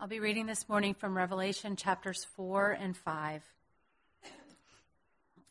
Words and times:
I'll 0.00 0.08
be 0.08 0.18
reading 0.18 0.46
this 0.46 0.66
morning 0.66 0.94
from 0.94 1.14
Revelation 1.14 1.76
chapters 1.76 2.24
4 2.34 2.70
and 2.70 2.96
5. 2.96 3.42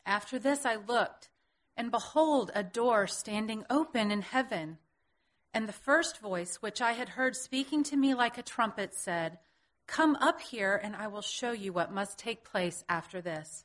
After 0.04 0.40
this, 0.40 0.66
I 0.66 0.74
looked, 0.74 1.28
and 1.76 1.92
behold, 1.92 2.50
a 2.52 2.64
door 2.64 3.06
standing 3.06 3.64
open 3.70 4.10
in 4.10 4.22
heaven. 4.22 4.78
And 5.54 5.68
the 5.68 5.72
first 5.72 6.20
voice, 6.20 6.56
which 6.56 6.80
I 6.80 6.94
had 6.94 7.10
heard 7.10 7.36
speaking 7.36 7.84
to 7.84 7.96
me 7.96 8.12
like 8.12 8.38
a 8.38 8.42
trumpet, 8.42 8.92
said, 8.92 9.38
Come 9.86 10.16
up 10.16 10.40
here, 10.40 10.74
and 10.82 10.96
I 10.96 11.06
will 11.06 11.22
show 11.22 11.52
you 11.52 11.72
what 11.72 11.94
must 11.94 12.18
take 12.18 12.42
place 12.42 12.82
after 12.88 13.20
this. 13.20 13.64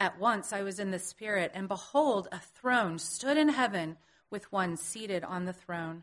At 0.00 0.18
once 0.18 0.52
I 0.52 0.64
was 0.64 0.80
in 0.80 0.90
the 0.90 0.98
Spirit, 0.98 1.52
and 1.54 1.68
behold, 1.68 2.26
a 2.32 2.40
throne 2.40 2.98
stood 2.98 3.36
in 3.36 3.50
heaven 3.50 3.96
with 4.28 4.50
one 4.50 4.76
seated 4.76 5.22
on 5.22 5.44
the 5.44 5.52
throne. 5.52 6.02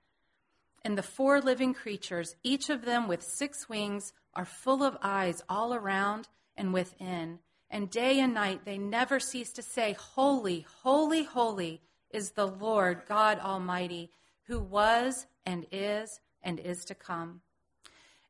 And 0.83 0.97
the 0.97 1.03
four 1.03 1.41
living 1.41 1.73
creatures, 1.73 2.35
each 2.43 2.69
of 2.69 2.85
them 2.85 3.07
with 3.07 3.21
six 3.21 3.69
wings, 3.69 4.13
are 4.33 4.45
full 4.45 4.83
of 4.83 4.97
eyes 5.01 5.43
all 5.47 5.73
around 5.73 6.27
and 6.57 6.73
within. 6.73 7.39
And 7.69 7.89
day 7.89 8.19
and 8.19 8.33
night 8.33 8.65
they 8.65 8.77
never 8.77 9.19
cease 9.19 9.51
to 9.53 9.61
say, 9.61 9.93
Holy, 9.93 10.65
holy, 10.83 11.23
holy 11.23 11.81
is 12.09 12.31
the 12.31 12.47
Lord 12.47 13.03
God 13.07 13.39
Almighty, 13.39 14.09
who 14.47 14.59
was 14.59 15.27
and 15.45 15.65
is 15.71 16.19
and 16.43 16.59
is 16.59 16.83
to 16.85 16.95
come. 16.95 17.41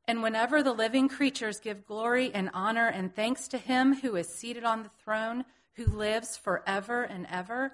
And 0.07 0.21
whenever 0.21 0.61
the 0.61 0.73
living 0.73 1.07
creatures 1.07 1.59
give 1.59 1.85
glory 1.85 2.31
and 2.33 2.49
honor 2.53 2.87
and 2.87 3.15
thanks 3.15 3.47
to 3.49 3.57
him 3.57 3.95
who 3.95 4.15
is 4.15 4.27
seated 4.27 4.63
on 4.63 4.83
the 4.83 4.89
throne, 4.89 5.45
who 5.73 5.85
lives 5.85 6.37
forever 6.37 7.03
and 7.03 7.25
ever, 7.29 7.73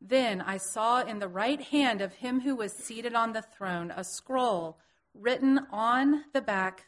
Then 0.00 0.40
I 0.40 0.56
saw 0.56 1.02
in 1.02 1.18
the 1.18 1.28
right 1.28 1.60
hand 1.60 2.00
of 2.00 2.14
him 2.14 2.40
who 2.40 2.56
was 2.56 2.72
seated 2.72 3.14
on 3.14 3.32
the 3.32 3.42
throne 3.42 3.92
a 3.94 4.02
scroll 4.02 4.78
written 5.14 5.66
on 5.70 6.24
the 6.32 6.40
back, 6.40 6.86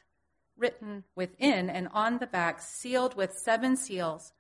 written 0.57 1.05
within 1.15 1.69
and 1.69 1.89
on 1.93 2.19
the 2.19 2.27
back, 2.27 2.61
sealed 2.61 3.15
with 3.15 3.37
seven 3.37 3.77
seals. 3.77 4.33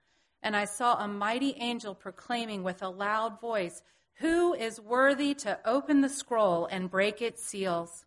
And 0.42 0.56
I 0.56 0.64
saw 0.64 0.96
a 0.96 1.06
mighty 1.06 1.54
angel 1.58 1.94
proclaiming 1.94 2.62
with 2.62 2.82
a 2.82 2.88
loud 2.88 3.40
voice, 3.40 3.82
who 4.14 4.54
is 4.54 4.80
worthy 4.80 5.34
to 5.34 5.58
open 5.64 6.00
the 6.00 6.08
scroll 6.08 6.66
and 6.66 6.90
break 6.90 7.20
its 7.20 7.44
seals? 7.44 8.04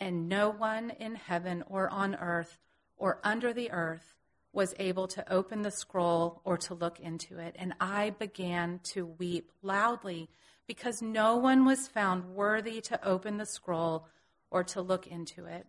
And 0.00 0.28
no 0.28 0.50
one 0.50 0.90
in 0.90 1.16
heaven 1.16 1.64
or 1.68 1.88
on 1.90 2.14
earth 2.14 2.58
or 2.96 3.20
under 3.22 3.52
the 3.52 3.70
earth 3.70 4.14
was 4.52 4.74
able 4.78 5.06
to 5.08 5.32
open 5.32 5.62
the 5.62 5.70
scroll 5.70 6.40
or 6.44 6.56
to 6.56 6.74
look 6.74 6.98
into 7.00 7.38
it. 7.38 7.54
And 7.58 7.74
I 7.80 8.10
began 8.10 8.80
to 8.94 9.06
weep 9.06 9.52
loudly 9.62 10.30
because 10.66 11.02
no 11.02 11.36
one 11.36 11.64
was 11.64 11.88
found 11.88 12.34
worthy 12.34 12.80
to 12.82 13.06
open 13.06 13.36
the 13.36 13.46
scroll 13.46 14.08
or 14.50 14.64
to 14.64 14.80
look 14.80 15.06
into 15.06 15.44
it. 15.44 15.66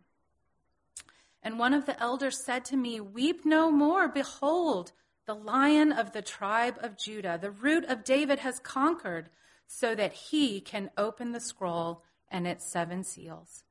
And 1.43 1.59
one 1.59 1.73
of 1.73 1.85
the 1.85 1.99
elders 2.01 2.43
said 2.43 2.65
to 2.65 2.77
me, 2.77 2.99
Weep 2.99 3.45
no 3.45 3.71
more. 3.71 4.07
Behold, 4.07 4.91
the 5.25 5.35
lion 5.35 5.91
of 5.91 6.13
the 6.13 6.21
tribe 6.21 6.77
of 6.81 6.97
Judah, 6.97 7.37
the 7.39 7.51
root 7.51 7.85
of 7.85 8.03
David, 8.03 8.39
has 8.39 8.59
conquered, 8.59 9.29
so 9.67 9.93
that 9.95 10.13
he 10.13 10.61
can 10.61 10.89
open 10.97 11.33
the 11.33 11.41
scroll 11.41 12.03
and 12.29 12.47
its 12.47 12.71
seven 12.71 13.03
seals. 13.03 13.63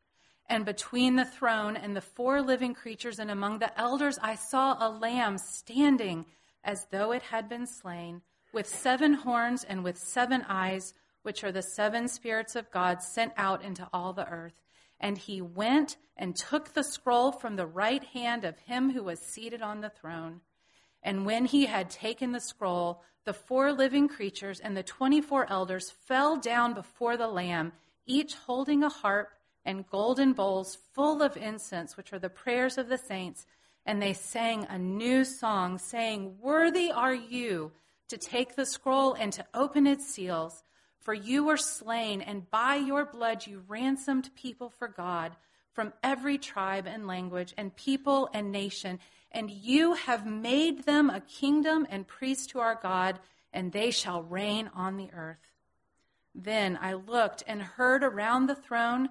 And 0.49 0.65
between 0.65 1.17
the 1.17 1.25
throne 1.25 1.77
and 1.77 1.97
the 1.97 2.01
four 2.01 2.41
living 2.41 2.75
creatures 2.75 3.19
and 3.19 3.31
among 3.31 3.59
the 3.59 3.79
elders, 3.79 4.19
I 4.23 4.37
saw 4.37 4.77
a 4.79 4.89
lamb 4.89 5.39
standing 5.39 6.27
as 6.62 6.87
though 6.91 7.12
it 7.12 7.23
had 7.23 7.49
been 7.49 7.67
slain, 7.67 8.23
with 8.53 8.69
seven 8.69 9.15
horns 9.15 9.65
and 9.65 9.83
with 9.83 9.99
seven 9.99 10.45
eyes, 10.49 10.95
which 11.23 11.43
are 11.43 11.53
the 11.53 11.62
seven 11.62 12.09
spirits 12.09 12.55
of 12.55 12.71
God 12.71 13.03
sent 13.03 13.33
out 13.37 13.65
into 13.65 13.89
all 13.93 14.12
the 14.12 14.29
earth. 14.29 14.55
And 15.01 15.19
he 15.19 15.41
went 15.43 15.97
and 16.17 16.37
took 16.37 16.73
the 16.73 16.84
scroll 16.84 17.33
from 17.33 17.57
the 17.57 17.67
right 17.67 18.03
hand 18.05 18.45
of 18.45 18.59
him 18.61 18.91
who 18.91 19.03
was 19.03 19.21
seated 19.21 19.63
on 19.63 19.81
the 19.81 19.91
throne. 19.91 20.41
And 21.03 21.27
when 21.27 21.45
he 21.45 21.67
had 21.67 21.91
taken 21.91 22.33
the 22.33 22.41
scroll, 22.41 23.03
the 23.25 23.33
four 23.33 23.73
living 23.73 24.09
creatures 24.09 24.61
and 24.61 24.77
the 24.77 24.83
24 24.83 25.51
elders 25.51 25.93
fell 26.07 26.37
down 26.37 26.75
before 26.75 27.17
the 27.17 27.28
Lamb, 27.28 27.73
each 28.07 28.34
holding 28.34 28.83
a 28.83 28.89
harp 28.89 29.31
and 29.66 29.87
golden 29.91 30.32
bowls 30.32 30.78
full 30.94 31.21
of 31.22 31.37
incense, 31.37 31.97
which 31.97 32.12
are 32.12 32.19
the 32.19 32.31
prayers 32.31 32.78
of 32.78 32.88
the 32.88 32.97
saints. 32.97 33.44
And 33.84 34.00
they 34.00 34.15
sang 34.15 34.66
a 34.71 34.78
new 34.78 35.25
song, 35.25 35.78
saying, 35.78 36.37
Worthy 36.41 36.91
are 36.91 37.15
you 37.15 37.72
to 38.09 38.16
take 38.16 38.54
the 38.54 38.65
scroll 38.65 39.12
and 39.12 39.32
to 39.34 39.44
open 39.53 39.87
its 39.87 40.06
seals. 40.06 40.62
For 41.00 41.12
you 41.12 41.44
were 41.44 41.56
slain, 41.56 42.21
and 42.21 42.50
by 42.50 42.77
your 42.77 43.04
blood 43.04 43.47
you 43.47 43.62
ransomed 43.69 44.31
people 44.34 44.71
for 44.71 44.88
God 44.88 45.37
from 45.72 45.93
every 46.03 46.38
tribe 46.38 46.87
and 46.87 47.06
language 47.06 47.53
and 47.59 47.77
people 47.77 48.31
and 48.33 48.50
nation, 48.50 48.98
and 49.31 49.50
you 49.50 49.93
have 49.93 50.27
made 50.27 50.84
them 50.84 51.10
a 51.10 51.21
kingdom 51.21 51.87
and 51.91 52.09
priests 52.09 52.47
to 52.48 52.60
our 52.60 52.78
God, 52.83 53.21
and 53.53 53.71
they 53.71 53.91
shall 53.91 54.22
reign 54.22 54.71
on 54.75 54.97
the 54.97 55.10
earth. 55.12 55.53
Then 56.34 56.78
I 56.81 56.94
looked 56.94 57.44
and 57.47 57.60
heard 57.60 58.03
around 58.03 58.47
the 58.47 58.54
throne 58.54 59.10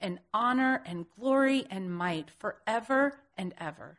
and 0.00 0.18
honor 0.32 0.82
and 0.86 1.06
glory 1.18 1.66
and 1.70 1.92
might 1.92 2.30
forever 2.30 3.20
and 3.36 3.54
ever. 3.58 3.98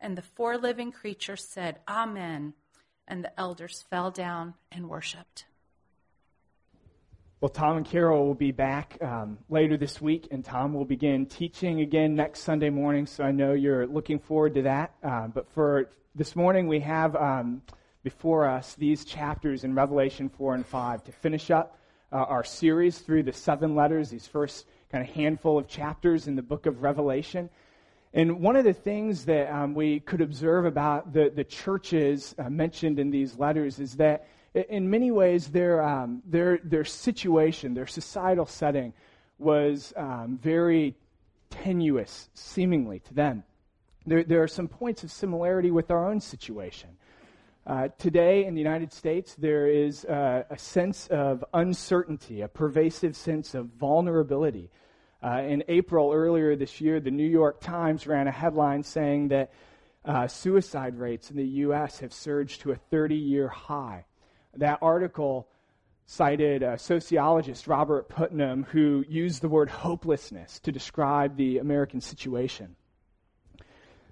And 0.00 0.16
the 0.16 0.22
four 0.22 0.58
living 0.58 0.92
creatures 0.92 1.44
said, 1.44 1.78
Amen. 1.88 2.54
And 3.06 3.24
the 3.24 3.38
elders 3.38 3.84
fell 3.90 4.10
down 4.10 4.54
and 4.72 4.88
worshiped. 4.88 5.44
Well, 7.40 7.50
Tom 7.50 7.76
and 7.76 7.84
Carol 7.84 8.26
will 8.26 8.34
be 8.34 8.52
back 8.52 8.96
um, 9.02 9.36
later 9.50 9.76
this 9.76 10.00
week, 10.00 10.28
and 10.30 10.42
Tom 10.42 10.72
will 10.72 10.86
begin 10.86 11.26
teaching 11.26 11.82
again 11.82 12.14
next 12.14 12.40
Sunday 12.40 12.70
morning. 12.70 13.04
So 13.04 13.22
I 13.22 13.32
know 13.32 13.52
you're 13.52 13.86
looking 13.86 14.18
forward 14.18 14.54
to 14.54 14.62
that. 14.62 14.94
Um, 15.02 15.32
but 15.34 15.50
for 15.50 15.90
this 16.14 16.34
morning, 16.34 16.68
we 16.68 16.80
have 16.80 17.14
um, 17.16 17.60
before 18.02 18.46
us 18.46 18.74
these 18.76 19.04
chapters 19.04 19.64
in 19.64 19.74
Revelation 19.74 20.30
4 20.30 20.54
and 20.54 20.64
5 20.64 21.04
to 21.04 21.12
finish 21.12 21.50
up 21.50 21.78
uh, 22.12 22.16
our 22.16 22.44
series 22.44 22.98
through 22.98 23.24
the 23.24 23.32
seven 23.32 23.74
letters, 23.74 24.08
these 24.10 24.26
first 24.26 24.66
kind 24.94 25.08
of 25.08 25.12
handful 25.16 25.58
of 25.58 25.66
chapters 25.66 26.28
in 26.28 26.36
the 26.36 26.42
book 26.42 26.66
of 26.66 26.84
Revelation. 26.84 27.50
And 28.12 28.38
one 28.38 28.54
of 28.54 28.62
the 28.62 28.72
things 28.72 29.24
that 29.24 29.52
um, 29.52 29.74
we 29.74 29.98
could 29.98 30.20
observe 30.20 30.66
about 30.66 31.12
the, 31.12 31.32
the 31.34 31.42
churches 31.42 32.32
uh, 32.38 32.48
mentioned 32.48 33.00
in 33.00 33.10
these 33.10 33.36
letters 33.36 33.80
is 33.80 33.96
that 33.96 34.28
in 34.54 34.88
many 34.88 35.10
ways 35.10 35.48
their, 35.48 35.82
um, 35.82 36.22
their, 36.24 36.60
their 36.62 36.84
situation, 36.84 37.74
their 37.74 37.88
societal 37.88 38.46
setting 38.46 38.92
was 39.40 39.92
um, 39.96 40.38
very 40.40 40.94
tenuous, 41.50 42.28
seemingly, 42.34 43.00
to 43.00 43.14
them. 43.14 43.42
There, 44.06 44.22
there 44.22 44.44
are 44.44 44.48
some 44.48 44.68
points 44.68 45.02
of 45.02 45.10
similarity 45.10 45.72
with 45.72 45.90
our 45.90 46.08
own 46.08 46.20
situation. 46.20 46.90
Uh, 47.66 47.88
today 47.98 48.44
in 48.44 48.54
the 48.54 48.60
United 48.60 48.92
States, 48.92 49.34
there 49.34 49.66
is 49.66 50.04
uh, 50.04 50.44
a 50.50 50.56
sense 50.56 51.08
of 51.08 51.44
uncertainty, 51.52 52.42
a 52.42 52.48
pervasive 52.48 53.16
sense 53.16 53.54
of 53.54 53.66
vulnerability. 53.66 54.70
Uh, 55.24 55.40
in 55.40 55.64
April 55.68 56.12
earlier 56.12 56.54
this 56.54 56.82
year, 56.82 57.00
the 57.00 57.10
New 57.10 57.26
York 57.26 57.58
Times 57.60 58.06
ran 58.06 58.28
a 58.28 58.30
headline 58.30 58.82
saying 58.82 59.28
that 59.28 59.52
uh, 60.04 60.28
suicide 60.28 60.98
rates 60.98 61.30
in 61.30 61.38
the 61.38 61.46
U.S. 61.46 62.00
have 62.00 62.12
surged 62.12 62.60
to 62.60 62.72
a 62.72 62.76
30 62.76 63.14
year 63.14 63.48
high. 63.48 64.04
That 64.58 64.80
article 64.82 65.48
cited 66.04 66.62
sociologist, 66.78 67.66
Robert 67.66 68.10
Putnam, 68.10 68.64
who 68.64 69.02
used 69.08 69.40
the 69.40 69.48
word 69.48 69.70
hopelessness 69.70 70.60
to 70.60 70.70
describe 70.70 71.38
the 71.38 71.56
American 71.56 72.02
situation. 72.02 72.76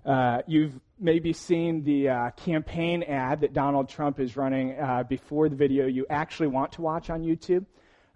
Uh, 0.07 0.41
you've 0.47 0.81
maybe 0.99 1.35
seen 1.35 1.85
the 1.85 2.09
uh, 2.09 2.31
campaign 2.31 3.03
ad 3.03 3.43
that 3.43 3.53
Donald 3.53 3.91
Trump 3.91 4.19
is 4.19 4.35
running 4.35 4.79
uh, 4.81 5.03
before 5.03 5.51
the 5.51 5.57
video 5.57 5.87
you 5.87 6.07
actually 6.09 6.49
want 6.49 6.73
to 6.73 6.81
watch 6.81 7.11
on 7.11 7.23
YouTube. 7.23 7.67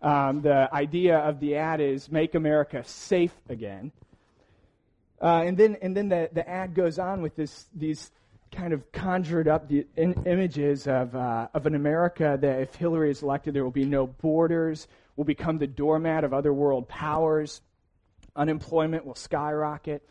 Um, 0.02 0.42
the 0.42 0.68
idea 0.72 1.18
of 1.18 1.40
the 1.40 1.56
ad 1.56 1.80
is 1.80 2.10
make 2.10 2.34
America 2.34 2.82
safe 2.84 3.34
again. 3.48 3.92
Uh, 5.20 5.42
and 5.46 5.56
then, 5.56 5.76
and 5.80 5.96
then 5.96 6.08
the, 6.08 6.28
the 6.32 6.46
ad 6.48 6.74
goes 6.74 6.98
on 6.98 7.22
with 7.22 7.34
this, 7.36 7.66
these 7.74 8.10
kind 8.52 8.72
of 8.72 8.90
conjured 8.92 9.48
up 9.48 9.68
the 9.68 9.86
in, 9.96 10.12
images 10.26 10.86
of, 10.86 11.14
uh, 11.16 11.48
of 11.54 11.66
an 11.66 11.74
America 11.74 12.38
that 12.40 12.60
if 12.60 12.74
Hillary 12.74 13.10
is 13.10 13.22
elected, 13.22 13.54
there 13.54 13.64
will 13.64 13.70
be 13.70 13.84
no 13.84 14.06
borders, 14.06 14.86
will 15.16 15.24
become 15.24 15.58
the 15.58 15.66
doormat 15.66 16.24
of 16.24 16.34
other 16.34 16.52
world 16.52 16.88
powers, 16.88 17.62
unemployment 18.34 19.06
will 19.06 19.14
skyrocket. 19.14 20.06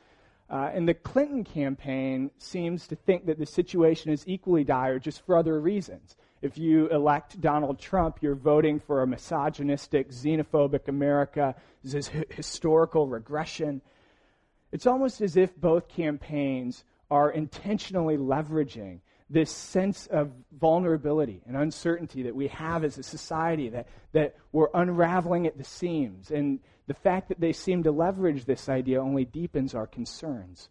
Uh, 0.50 0.70
and 0.74 0.88
the 0.88 0.94
Clinton 0.94 1.44
campaign 1.44 2.30
seems 2.38 2.88
to 2.88 2.96
think 2.96 3.26
that 3.26 3.40
the 3.40 3.46
situation 3.46 4.12
is 4.12 4.24
equally 4.28 4.64
dire 4.64 5.00
just 5.00 5.26
for 5.26 5.38
other 5.38 5.60
reasons. 5.60 6.16
If 6.42 6.58
you 6.58 6.88
elect 6.90 7.40
Donald 7.42 7.80
Trump, 7.80 8.18
you're 8.22 8.36
voting 8.36 8.80
for 8.80 9.02
a 9.02 9.08
misogynistic, 9.08 10.10
xenophobic 10.12 10.88
America. 10.88 11.56
This 11.84 11.94
is 11.94 12.26
historical 12.30 13.08
regression. 13.08 13.82
It's 14.72 14.86
almost 14.86 15.22
as 15.22 15.38
if 15.38 15.56
both 15.56 15.88
campaigns 15.88 16.84
are 17.10 17.32
intentionally 17.32 18.18
leveraging 18.18 19.00
this 19.30 19.50
sense 19.50 20.06
of 20.08 20.32
vulnerability 20.52 21.42
and 21.48 21.58
uncertainty 21.58 22.24
that 22.24 22.36
we 22.36 22.48
have 22.48 22.84
as 22.84 22.98
a 22.98 23.04
society, 23.04 23.70
that, 23.70 23.88
that 24.12 24.36
we're 24.52 24.70
unraveling 24.74 25.48
at 25.48 25.58
the 25.58 25.64
seams. 25.64 26.30
And 26.30 26.60
the 26.88 26.94
fact 26.94 27.30
that 27.30 27.40
they 27.40 27.54
seem 27.54 27.84
to 27.84 27.92
leverage 27.92 28.46
this 28.46 28.70
idea 28.70 29.02
only 29.02 29.26
deepens 29.26 29.74
our 29.74 29.88
concerns. 29.88 30.70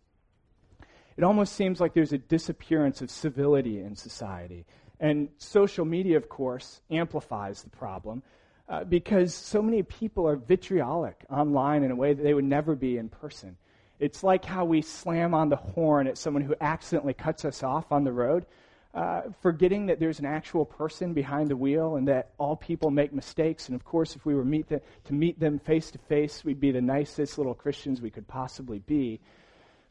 It 1.17 1.25
almost 1.25 1.55
seems 1.55 1.81
like 1.81 1.95
there's 1.95 2.13
a 2.13 2.19
disappearance 2.19 3.01
of 3.01 3.11
civility 3.11 3.81
in 3.81 3.97
society. 3.97 4.67
And 5.05 5.29
social 5.37 5.85
media, 5.85 6.17
of 6.17 6.31
course, 6.31 6.81
amplifies 6.91 7.63
the 7.63 7.69
problem 7.69 8.23
uh, 8.71 8.85
because 8.85 9.35
so 9.35 9.61
many 9.61 9.83
people 9.83 10.27
are 10.27 10.37
vitriolic 10.37 11.27
online 11.29 11.85
in 11.85 11.91
a 11.91 11.95
way 11.95 12.15
that 12.15 12.23
they 12.23 12.33
would 12.33 12.47
never 12.47 12.75
be 12.75 12.97
in 12.97 13.11
person. 13.11 13.59
It's 14.01 14.25
like 14.25 14.47
how 14.47 14.65
we 14.65 14.81
slam 14.81 15.35
on 15.35 15.51
the 15.51 15.57
horn 15.57 16.07
at 16.07 16.17
someone 16.17 16.43
who 16.43 16.55
accidentally 16.59 17.13
cuts 17.13 17.45
us 17.45 17.63
off 17.63 17.93
on 17.93 18.05
the 18.05 18.13
road, 18.13 18.47
uh, 18.95 19.25
forgetting 19.43 19.85
that 19.89 20.01
there's 20.01 20.21
an 20.21 20.25
actual 20.25 20.65
person 20.65 21.13
behind 21.13 21.51
the 21.51 21.57
wheel 21.59 21.97
and 21.97 22.09
that 22.09 22.31
all 22.39 22.57
people 22.57 22.91
make 22.91 23.13
mistakes. 23.13 23.69
And 23.69 23.75
of 23.75 23.85
course, 23.85 24.17
if 24.17 24.25
we 24.25 24.35
were 24.35 24.43
meet 24.43 24.71
the, 24.71 24.81
to 25.05 25.13
meet 25.13 25.39
them 25.39 25.59
face 25.59 25.91
to 25.91 25.99
face, 25.99 26.43
we'd 26.47 26.61
be 26.61 26.71
the 26.71 26.81
nicest 26.81 27.37
little 27.37 27.53
Christians 27.53 28.01
we 28.01 28.09
could 28.09 28.27
possibly 28.27 28.79
be. 28.79 29.21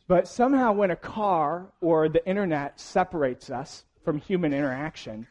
But 0.08 0.28
somehow, 0.28 0.72
when 0.72 0.90
a 0.90 0.96
car 0.96 1.68
or 1.82 2.10
the 2.10 2.28
internet 2.28 2.80
separates 2.80 3.52
us 3.52 3.86
from 4.04 4.20
human 4.20 4.54
interaction, 4.54 5.28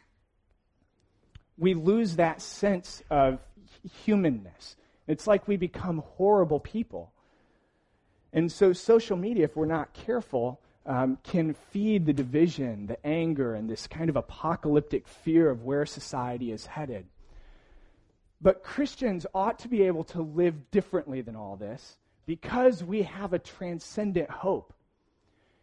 we 1.59 1.75
lose 1.75 2.17
that 2.17 2.43
sense 2.43 3.03
of 3.11 3.39
humanness. 4.05 4.77
It's 5.07 5.27
like 5.27 5.47
we 5.47 5.57
become 5.57 6.03
horrible 6.17 6.61
people. 6.61 7.13
And 8.33 8.51
so, 8.51 8.73
social 8.73 9.17
media, 9.17 9.45
if 9.45 9.57
we're 9.57 9.67
not 9.67 9.93
careful, 9.93 10.61
um, 10.87 11.19
can 11.23 11.55
feed 11.55 12.07
the 12.07 12.13
division, 12.13 12.87
the 12.87 13.07
anger, 13.07 13.55
and 13.55 13.69
this 13.69 13.87
kind 13.87 14.09
of 14.09 14.17
apocalyptic 14.17 15.07
fear 15.07 15.51
of 15.51 15.63
where 15.63 15.87
society 15.87 16.51
is 16.51 16.67
headed. 16.67 17.07
But 18.41 18.65
Christians 18.65 19.27
ought 19.35 19.61
to 19.61 19.69
be 19.69 19.83
able 19.83 20.05
to 20.05 20.23
live 20.23 20.71
differently 20.71 21.21
than 21.21 21.37
all 21.37 21.57
this 21.57 21.99
because 22.27 22.83
we 22.83 23.03
have 23.03 23.33
a 23.33 23.39
transcendent 23.39 24.31
hope. 24.31 24.73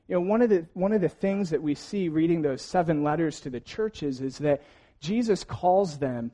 You 0.10 0.16
know, 0.16 0.22
one 0.22 0.42
of 0.42 0.50
the, 0.50 0.66
one 0.74 0.92
of 0.92 1.02
the 1.02 1.08
things 1.08 1.52
that 1.52 1.62
we 1.62 1.76
see 1.76 2.10
reading 2.10 2.42
those 2.42 2.64
seven 2.64 3.04
letters 3.04 3.42
to 3.42 3.52
the 3.52 3.60
churches 3.60 4.22
is 4.22 4.40
that 4.40 4.64
Jesus 5.00 5.44
calls 5.44 6.00
them 6.00 6.32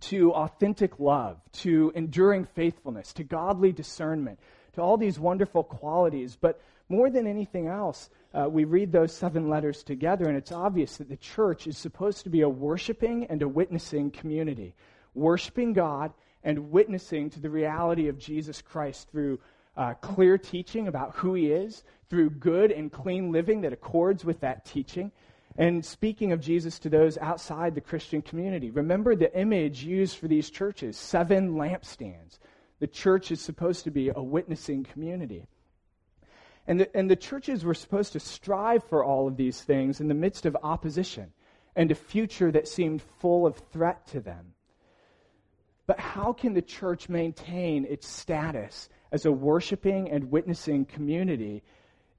to 0.00 0.32
authentic 0.32 0.98
love, 0.98 1.38
to 1.52 1.92
enduring 1.94 2.46
faithfulness, 2.46 3.12
to 3.12 3.22
godly 3.22 3.70
discernment, 3.70 4.38
to 4.72 4.80
all 4.80 4.96
these 4.96 5.18
wonderful 5.18 5.62
qualities. 5.62 6.38
But 6.40 6.58
more 6.88 7.10
than 7.10 7.26
anything 7.26 7.68
else, 7.68 8.08
uh, 8.32 8.48
we 8.48 8.64
read 8.64 8.92
those 8.92 9.14
seven 9.14 9.50
letters 9.50 9.82
together, 9.82 10.24
and 10.24 10.38
it's 10.38 10.50
obvious 10.50 10.96
that 10.96 11.10
the 11.10 11.18
church 11.18 11.66
is 11.66 11.76
supposed 11.76 12.24
to 12.24 12.30
be 12.30 12.40
a 12.40 12.48
worshiping 12.48 13.26
and 13.26 13.42
a 13.42 13.48
witnessing 13.48 14.10
community. 14.10 14.74
Worshiping 15.14 15.74
God 15.74 16.14
and 16.42 16.70
witnessing 16.70 17.28
to 17.28 17.40
the 17.40 17.50
reality 17.50 18.08
of 18.08 18.18
Jesus 18.18 18.62
Christ 18.62 19.10
through 19.10 19.38
uh, 19.76 19.94
clear 19.94 20.38
teaching 20.38 20.88
about 20.88 21.16
who 21.16 21.34
he 21.34 21.50
is, 21.50 21.84
through 22.08 22.30
good 22.30 22.70
and 22.70 22.92
clean 22.92 23.32
living 23.32 23.62
that 23.62 23.72
accords 23.72 24.24
with 24.24 24.40
that 24.40 24.64
teaching, 24.64 25.10
and 25.56 25.84
speaking 25.84 26.32
of 26.32 26.40
Jesus 26.40 26.78
to 26.78 26.88
those 26.88 27.18
outside 27.18 27.74
the 27.74 27.80
Christian 27.80 28.22
community. 28.22 28.70
Remember 28.70 29.14
the 29.14 29.34
image 29.38 29.82
used 29.82 30.16
for 30.16 30.28
these 30.28 30.50
churches 30.50 30.96
seven 30.96 31.54
lampstands. 31.54 32.38
The 32.80 32.86
church 32.86 33.30
is 33.30 33.40
supposed 33.40 33.84
to 33.84 33.90
be 33.90 34.10
a 34.14 34.22
witnessing 34.22 34.84
community. 34.84 35.46
And 36.66 36.80
the, 36.80 36.96
and 36.96 37.10
the 37.10 37.16
churches 37.16 37.64
were 37.64 37.74
supposed 37.74 38.12
to 38.12 38.20
strive 38.20 38.84
for 38.84 39.04
all 39.04 39.26
of 39.26 39.36
these 39.36 39.60
things 39.62 40.00
in 40.00 40.08
the 40.08 40.14
midst 40.14 40.46
of 40.46 40.56
opposition 40.62 41.32
and 41.74 41.90
a 41.90 41.94
future 41.94 42.50
that 42.52 42.68
seemed 42.68 43.02
full 43.20 43.46
of 43.46 43.56
threat 43.72 44.06
to 44.08 44.20
them. 44.20 44.52
But 45.86 45.98
how 45.98 46.32
can 46.32 46.54
the 46.54 46.62
church 46.62 47.08
maintain 47.08 47.84
its 47.84 48.06
status 48.06 48.88
as 49.12 49.24
a 49.24 49.32
worshiping 49.32 50.10
and 50.10 50.30
witnessing 50.30 50.84
community 50.84 51.62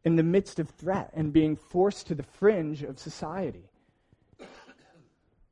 in 0.05 0.15
the 0.15 0.23
midst 0.23 0.59
of 0.59 0.69
threat 0.69 1.11
and 1.13 1.33
being 1.33 1.57
forced 1.57 2.07
to 2.07 2.15
the 2.15 2.23
fringe 2.23 2.83
of 2.83 2.97
society? 2.99 3.69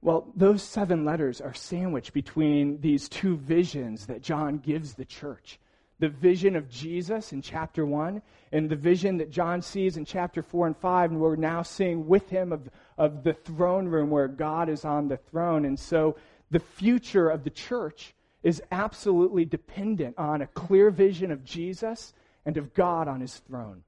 Well, 0.01 0.31
those 0.35 0.63
seven 0.63 1.03
letters 1.03 1.41
are 1.41 1.53
sandwiched 1.53 2.13
between 2.13 2.79
these 2.79 3.09
two 3.09 3.35
visions 3.35 4.07
that 4.07 4.21
John 4.21 4.57
gives 4.57 4.93
the 4.93 5.05
church 5.05 5.59
the 6.01 6.09
vision 6.09 6.55
of 6.55 6.67
Jesus 6.67 7.31
in 7.31 7.43
chapter 7.43 7.85
1 7.85 8.23
and 8.51 8.67
the 8.67 8.75
vision 8.75 9.17
that 9.17 9.29
John 9.29 9.61
sees 9.61 9.97
in 9.97 10.03
chapter 10.03 10.41
4 10.41 10.67
and 10.67 10.77
5. 10.77 11.11
And 11.11 11.19
we're 11.21 11.35
now 11.35 11.61
seeing 11.61 12.07
with 12.07 12.27
him 12.27 12.51
of, 12.51 12.67
of 12.97 13.23
the 13.23 13.33
throne 13.33 13.87
room 13.87 14.09
where 14.09 14.27
God 14.27 14.67
is 14.67 14.83
on 14.83 15.07
the 15.07 15.17
throne. 15.17 15.63
And 15.63 15.79
so 15.79 16.17
the 16.49 16.59
future 16.59 17.29
of 17.29 17.43
the 17.43 17.51
church 17.51 18.15
is 18.43 18.61
absolutely 18.71 19.45
dependent 19.45 20.17
on 20.17 20.41
a 20.41 20.47
clear 20.47 20.89
vision 20.89 21.31
of 21.31 21.43
Jesus 21.43 22.13
and 22.45 22.57
of 22.57 22.73
God 22.73 23.07
on 23.07 23.21
his 23.21 23.37
throne. 23.37 23.83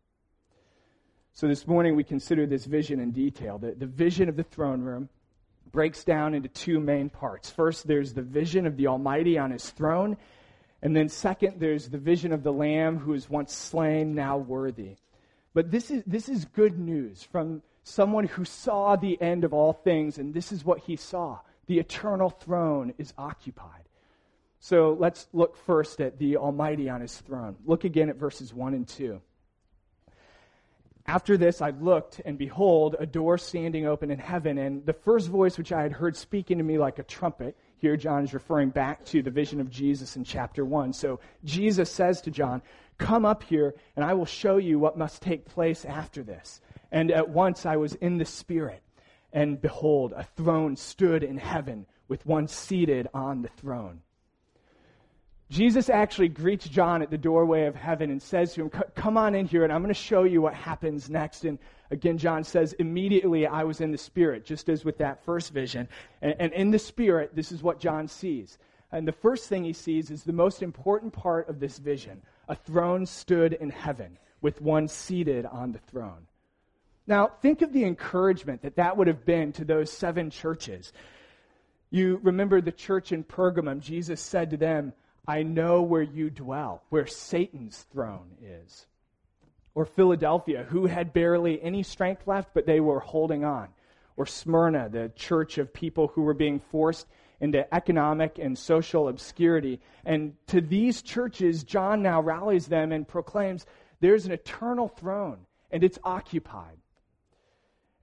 So 1.33 1.47
this 1.47 1.65
morning 1.65 1.95
we 1.95 2.03
consider 2.03 2.45
this 2.45 2.65
vision 2.65 2.99
in 2.99 3.11
detail 3.11 3.57
the, 3.57 3.71
the 3.71 3.87
vision 3.87 4.29
of 4.29 4.35
the 4.35 4.43
throne 4.43 4.81
room 4.81 5.09
breaks 5.71 6.03
down 6.03 6.35
into 6.35 6.47
two 6.47 6.79
main 6.79 7.09
parts. 7.09 7.49
First, 7.49 7.87
there's 7.87 8.13
the 8.13 8.21
vision 8.21 8.67
of 8.67 8.77
the 8.77 8.87
Almighty 8.87 9.37
on 9.37 9.51
his 9.51 9.71
throne. 9.71 10.17
And 10.83 10.95
then, 10.95 11.09
second, 11.09 11.59
there's 11.59 11.89
the 11.89 11.97
vision 11.97 12.31
of 12.31 12.43
the 12.43 12.53
Lamb 12.53 12.99
who 12.99 13.13
is 13.13 13.29
once 13.29 13.53
slain, 13.53 14.13
now 14.13 14.37
worthy. 14.37 14.97
But 15.53 15.71
this 15.71 15.89
is, 15.89 16.03
this 16.05 16.29
is 16.29 16.45
good 16.45 16.77
news 16.77 17.23
from 17.23 17.63
someone 17.83 18.27
who 18.27 18.45
saw 18.45 18.95
the 18.95 19.19
end 19.21 19.43
of 19.43 19.53
all 19.53 19.73
things, 19.73 20.17
and 20.17 20.33
this 20.33 20.51
is 20.51 20.63
what 20.63 20.79
he 20.79 20.95
saw 20.95 21.39
the 21.65 21.79
eternal 21.79 22.29
throne 22.29 22.93
is 22.97 23.13
occupied. 23.17 23.82
So 24.63 24.95
let's 24.97 25.27
look 25.33 25.57
first 25.57 25.99
at 25.99 26.17
the 26.17 26.37
Almighty 26.37 26.87
on 26.87 27.01
his 27.01 27.17
throne. 27.17 27.57
Look 27.65 27.83
again 27.83 28.07
at 28.07 28.15
verses 28.15 28.53
1 28.53 28.73
and 28.73 28.87
2. 28.87 29.19
After 31.05 31.35
this, 31.35 31.61
I 31.61 31.71
looked, 31.71 32.21
and 32.23 32.37
behold, 32.37 32.95
a 32.97 33.05
door 33.05 33.37
standing 33.37 33.85
open 33.85 34.09
in 34.09 34.19
heaven, 34.19 34.57
and 34.57 34.85
the 34.85 34.93
first 34.93 35.27
voice 35.27 35.57
which 35.57 35.73
I 35.73 35.81
had 35.81 35.91
heard 35.91 36.15
speaking 36.15 36.59
to 36.59 36.63
me 36.63 36.77
like 36.77 36.97
a 36.97 37.03
trumpet. 37.03 37.57
Here, 37.75 37.97
John 37.97 38.23
is 38.23 38.33
referring 38.33 38.69
back 38.69 39.03
to 39.07 39.21
the 39.21 39.31
vision 39.31 39.59
of 39.59 39.69
Jesus 39.69 40.15
in 40.15 40.23
chapter 40.23 40.63
1. 40.63 40.93
So, 40.93 41.19
Jesus 41.43 41.91
says 41.91 42.21
to 42.21 42.31
John, 42.31 42.61
Come 42.97 43.25
up 43.25 43.43
here, 43.43 43.75
and 43.97 44.05
I 44.05 44.13
will 44.13 44.25
show 44.25 44.55
you 44.55 44.79
what 44.79 44.97
must 44.97 45.21
take 45.21 45.43
place 45.43 45.83
after 45.83 46.23
this. 46.23 46.61
And 46.89 47.11
at 47.11 47.27
once 47.27 47.65
I 47.65 47.75
was 47.75 47.95
in 47.95 48.17
the 48.17 48.23
Spirit, 48.23 48.81
and 49.33 49.61
behold, 49.61 50.13
a 50.15 50.23
throne 50.23 50.77
stood 50.77 51.21
in 51.21 51.35
heaven, 51.37 51.85
with 52.07 52.25
one 52.25 52.47
seated 52.47 53.09
on 53.13 53.41
the 53.41 53.49
throne. 53.49 54.02
Jesus 55.53 55.87
actually 55.87 56.29
greets 56.29 56.67
John 56.67 57.03
at 57.03 57.11
the 57.11 57.17
doorway 57.17 57.65
of 57.65 57.75
heaven 57.75 58.09
and 58.09 58.19
says 58.19 58.55
to 58.55 58.63
him, 58.63 58.69
Come 58.95 59.17
on 59.17 59.35
in 59.35 59.45
here, 59.45 59.63
and 59.63 59.71
I'm 59.71 59.83
going 59.83 59.93
to 59.93 59.99
show 59.99 60.23
you 60.23 60.41
what 60.41 60.55
happens 60.55 61.11
next. 61.11 61.45
And 61.45 61.59
again, 61.91 62.17
John 62.17 62.43
says, 62.43 62.73
Immediately 62.73 63.45
I 63.45 63.63
was 63.63 63.79
in 63.79 63.91
the 63.91 63.97
Spirit, 63.99 64.45
just 64.45 64.67
as 64.67 64.83
with 64.83 64.97
that 64.97 65.23
first 65.23 65.53
vision. 65.53 65.87
And, 66.23 66.35
and 66.39 66.53
in 66.53 66.71
the 66.71 66.79
Spirit, 66.79 67.35
this 67.35 67.51
is 67.51 67.61
what 67.61 67.79
John 67.79 68.07
sees. 68.07 68.57
And 68.91 69.07
the 69.07 69.11
first 69.11 69.47
thing 69.47 69.63
he 69.63 69.73
sees 69.73 70.09
is 70.09 70.23
the 70.23 70.33
most 70.33 70.63
important 70.63 71.13
part 71.13 71.47
of 71.49 71.59
this 71.59 71.77
vision 71.77 72.23
a 72.49 72.55
throne 72.55 73.05
stood 73.05 73.53
in 73.53 73.69
heaven 73.69 74.17
with 74.41 74.59
one 74.59 74.87
seated 74.87 75.45
on 75.45 75.71
the 75.71 75.79
throne. 75.79 76.25
Now, 77.05 77.27
think 77.27 77.61
of 77.61 77.71
the 77.73 77.85
encouragement 77.85 78.63
that 78.63 78.77
that 78.77 78.97
would 78.97 79.07
have 79.07 79.23
been 79.23 79.51
to 79.53 79.65
those 79.65 79.91
seven 79.91 80.31
churches. 80.31 80.93
You 81.91 82.19
remember 82.23 82.59
the 82.59 82.71
church 82.71 83.11
in 83.11 83.23
Pergamum, 83.23 83.81
Jesus 83.81 84.19
said 84.19 84.49
to 84.49 84.57
them, 84.57 84.93
I 85.27 85.43
know 85.43 85.81
where 85.81 86.01
you 86.01 86.29
dwell, 86.29 86.83
where 86.89 87.07
Satan's 87.07 87.85
throne 87.91 88.35
is. 88.41 88.87
Or 89.75 89.85
Philadelphia, 89.85 90.65
who 90.69 90.85
had 90.85 91.13
barely 91.13 91.61
any 91.61 91.83
strength 91.83 92.27
left, 92.27 92.53
but 92.53 92.65
they 92.65 92.79
were 92.79 92.99
holding 92.99 93.43
on. 93.43 93.69
Or 94.17 94.25
Smyrna, 94.25 94.89
the 94.89 95.11
church 95.15 95.57
of 95.57 95.73
people 95.73 96.09
who 96.09 96.21
were 96.21 96.33
being 96.33 96.59
forced 96.59 97.07
into 97.39 97.73
economic 97.73 98.37
and 98.37 98.57
social 98.57 99.07
obscurity. 99.07 99.79
And 100.05 100.35
to 100.47 100.61
these 100.61 101.01
churches, 101.01 101.63
John 101.63 102.03
now 102.03 102.21
rallies 102.21 102.67
them 102.67 102.91
and 102.91 103.07
proclaims 103.07 103.65
there's 103.99 104.25
an 104.25 104.31
eternal 104.31 104.87
throne, 104.87 105.39
and 105.71 105.83
it's 105.83 105.99
occupied. 106.03 106.77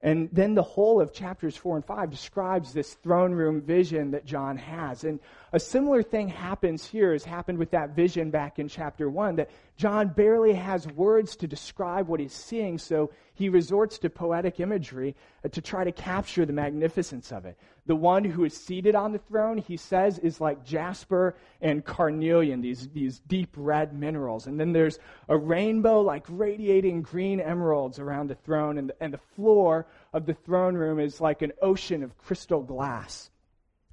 And 0.02 0.30
then 0.32 0.54
the 0.54 0.62
whole 0.62 1.00
of 1.00 1.12
chapters 1.12 1.56
4 1.56 1.76
and 1.76 1.84
5 1.84 2.10
describes 2.10 2.72
this 2.72 2.94
throne 2.94 3.32
room 3.32 3.60
vision 3.60 4.12
that 4.12 4.24
John 4.24 4.56
has. 4.56 5.04
And 5.04 5.20
a 5.52 5.58
similar 5.58 6.02
thing 6.02 6.28
happens 6.28 6.86
here 6.86 7.12
as 7.12 7.24
happened 7.24 7.58
with 7.58 7.72
that 7.72 7.96
vision 7.96 8.30
back 8.30 8.58
in 8.58 8.68
chapter 8.68 9.10
1 9.10 9.36
that 9.36 9.50
John 9.76 10.08
barely 10.08 10.52
has 10.52 10.86
words 10.86 11.34
to 11.36 11.48
describe 11.48 12.06
what 12.06 12.20
he's 12.20 12.32
seeing, 12.32 12.78
so 12.78 13.10
he 13.34 13.48
resorts 13.48 13.98
to 13.98 14.10
poetic 14.10 14.60
imagery 14.60 15.16
uh, 15.44 15.48
to 15.48 15.60
try 15.60 15.82
to 15.82 15.90
capture 15.90 16.46
the 16.46 16.52
magnificence 16.52 17.32
of 17.32 17.46
it. 17.46 17.58
The 17.86 17.96
one 17.96 18.22
who 18.22 18.44
is 18.44 18.56
seated 18.56 18.94
on 18.94 19.12
the 19.12 19.18
throne, 19.18 19.58
he 19.58 19.76
says, 19.76 20.18
is 20.18 20.40
like 20.40 20.64
jasper 20.64 21.34
and 21.60 21.84
carnelian, 21.84 22.60
these, 22.60 22.88
these 22.88 23.18
deep 23.20 23.54
red 23.56 23.92
minerals. 23.92 24.46
And 24.46 24.60
then 24.60 24.72
there's 24.72 24.98
a 25.28 25.36
rainbow 25.36 26.02
like 26.02 26.26
radiating 26.28 27.02
green 27.02 27.40
emeralds 27.40 27.98
around 27.98 28.28
the 28.28 28.36
throne, 28.36 28.78
and 28.78 28.90
the, 28.90 29.02
and 29.02 29.12
the 29.12 29.20
floor 29.34 29.86
of 30.12 30.26
the 30.26 30.34
throne 30.34 30.76
room 30.76 31.00
is 31.00 31.20
like 31.20 31.42
an 31.42 31.52
ocean 31.60 32.04
of 32.04 32.16
crystal 32.18 32.62
glass. 32.62 33.30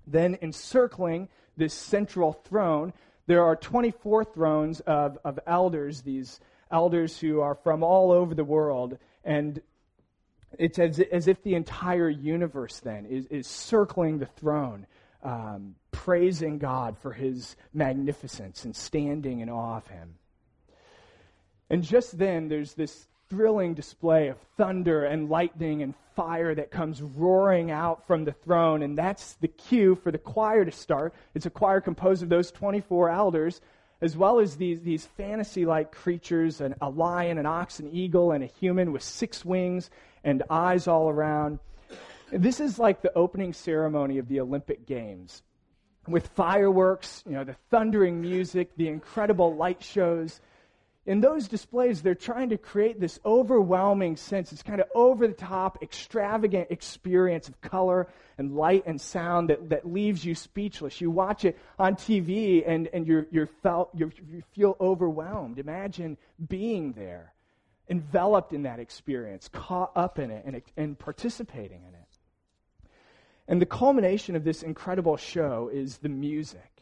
Then 0.05 0.37
encircling 0.41 1.29
this 1.57 1.73
central 1.73 2.33
throne, 2.33 2.93
there 3.25 3.43
are 3.43 3.55
24 3.55 4.23
thrones 4.25 4.79
of, 4.81 5.17
of 5.25 5.39
elders, 5.45 6.01
these 6.01 6.39
elders 6.71 7.19
who 7.19 7.41
are 7.41 7.55
from 7.55 7.83
all 7.83 8.11
over 8.11 8.33
the 8.33 8.43
world. 8.43 8.97
And 9.23 9.61
it's 10.57 10.79
as, 10.79 10.99
as 10.99 11.27
if 11.27 11.43
the 11.43 11.55
entire 11.55 12.09
universe 12.09 12.79
then 12.79 13.05
is, 13.05 13.25
is 13.27 13.47
circling 13.47 14.19
the 14.19 14.25
throne, 14.25 14.87
um, 15.23 15.75
praising 15.91 16.57
God 16.57 16.97
for 16.97 17.11
his 17.11 17.55
magnificence 17.73 18.63
and 18.63 18.75
standing 18.75 19.41
in 19.41 19.49
awe 19.49 19.77
of 19.77 19.87
him. 19.87 20.15
And 21.69 21.83
just 21.83 22.17
then, 22.17 22.47
there's 22.47 22.75
this 22.75 23.07
thrilling 23.29 23.74
display 23.74 24.29
of 24.29 24.38
thunder 24.57 25.05
and 25.05 25.29
lightning 25.29 25.81
and 25.81 25.93
fire 26.15 26.55
that 26.55 26.72
comes 26.72 27.01
roaring 27.01 27.72
out 27.72 28.05
from 28.07 28.25
the 28.25 28.31
throne. 28.31 28.81
And 28.81 28.98
that's 28.98 29.34
the 29.36 29.48
cue 29.48 29.96
for 29.96 30.12
the 30.12 30.17
choir 30.17 30.65
to 30.65 30.72
start. 30.72 31.13
It's 31.36 31.46
a 31.46 31.51
choir 31.51 31.81
composed 31.81 32.24
of 32.24 32.29
those 32.29 32.51
24 32.51 33.10
elders, 33.10 33.62
as 34.01 34.17
well 34.17 34.39
as 34.39 34.55
these, 34.55 34.81
these 34.81 35.05
fantasy 35.05 35.65
like 35.65 35.91
creatures 35.91 36.62
an, 36.62 36.75
a 36.81 36.89
lion, 36.89 37.38
an 37.38 37.46
ox, 37.46 37.79
an 37.79 37.89
eagle, 37.91 38.31
and 38.31 38.43
a 38.43 38.48
human 38.48 38.91
with 38.91 39.03
six 39.03 39.46
wings 39.46 39.89
and 40.24 40.43
eyes 40.50 40.88
all 40.88 41.10
around. 41.10 41.60
This 42.31 42.60
is 42.60 42.77
like 42.77 43.01
the 43.01 43.13
opening 43.13 43.53
ceremony 43.53 44.17
of 44.17 44.27
the 44.27 44.41
Olympic 44.41 44.86
Games 44.86 45.43
with 46.07 46.27
fireworks, 46.29 47.24
you 47.25 47.34
know, 47.34 47.43
the 47.43 47.55
thundering 47.69 48.22
music, 48.22 48.75
the 48.77 48.88
incredible 48.88 49.55
light 49.55 49.84
shows 49.84 50.39
in 51.07 51.21
those 51.21 51.47
displays, 51.47 52.01
they're 52.01 52.15
trying 52.15 52.49
to 52.49 52.57
create 52.57 52.99
this 52.99 53.17
overwhelming 53.25 54.17
sense, 54.17 54.49
this 54.49 54.61
kind 54.61 54.81
of 54.81 54.87
over 54.93 55.25
the 55.25 55.33
top, 55.33 55.81
extravagant 55.81 56.67
experience 56.69 57.47
of 57.47 57.59
color 57.61 58.09
and 58.37 58.57
light 58.57 58.83
and 58.85 58.99
sound 58.99 59.49
that, 59.49 59.69
that 59.69 59.87
leaves 59.87 60.25
you 60.25 60.35
speechless. 60.35 60.99
You 60.99 61.09
watch 61.09 61.45
it 61.45 61.57
on 61.79 61.95
TV 61.95 62.61
and, 62.67 62.89
and 62.91 63.07
you're, 63.07 63.25
you're 63.31 63.47
felt, 63.47 63.89
you're, 63.93 64.11
you 64.29 64.43
feel 64.51 64.75
overwhelmed. 64.81 65.59
Imagine 65.59 66.17
being 66.45 66.91
there, 66.91 67.31
enveloped 67.89 68.51
in 68.51 68.63
that 68.63 68.79
experience, 68.79 69.47
caught 69.47 69.93
up 69.95 70.19
in 70.19 70.29
it, 70.29 70.43
and, 70.45 70.61
and 70.75 70.99
participating 70.99 71.83
in 71.87 71.93
it. 71.93 72.89
And 73.47 73.61
the 73.61 73.65
culmination 73.65 74.35
of 74.35 74.43
this 74.43 74.61
incredible 74.61 75.15
show 75.15 75.71
is 75.73 75.99
the 75.99 76.09
music. 76.09 76.76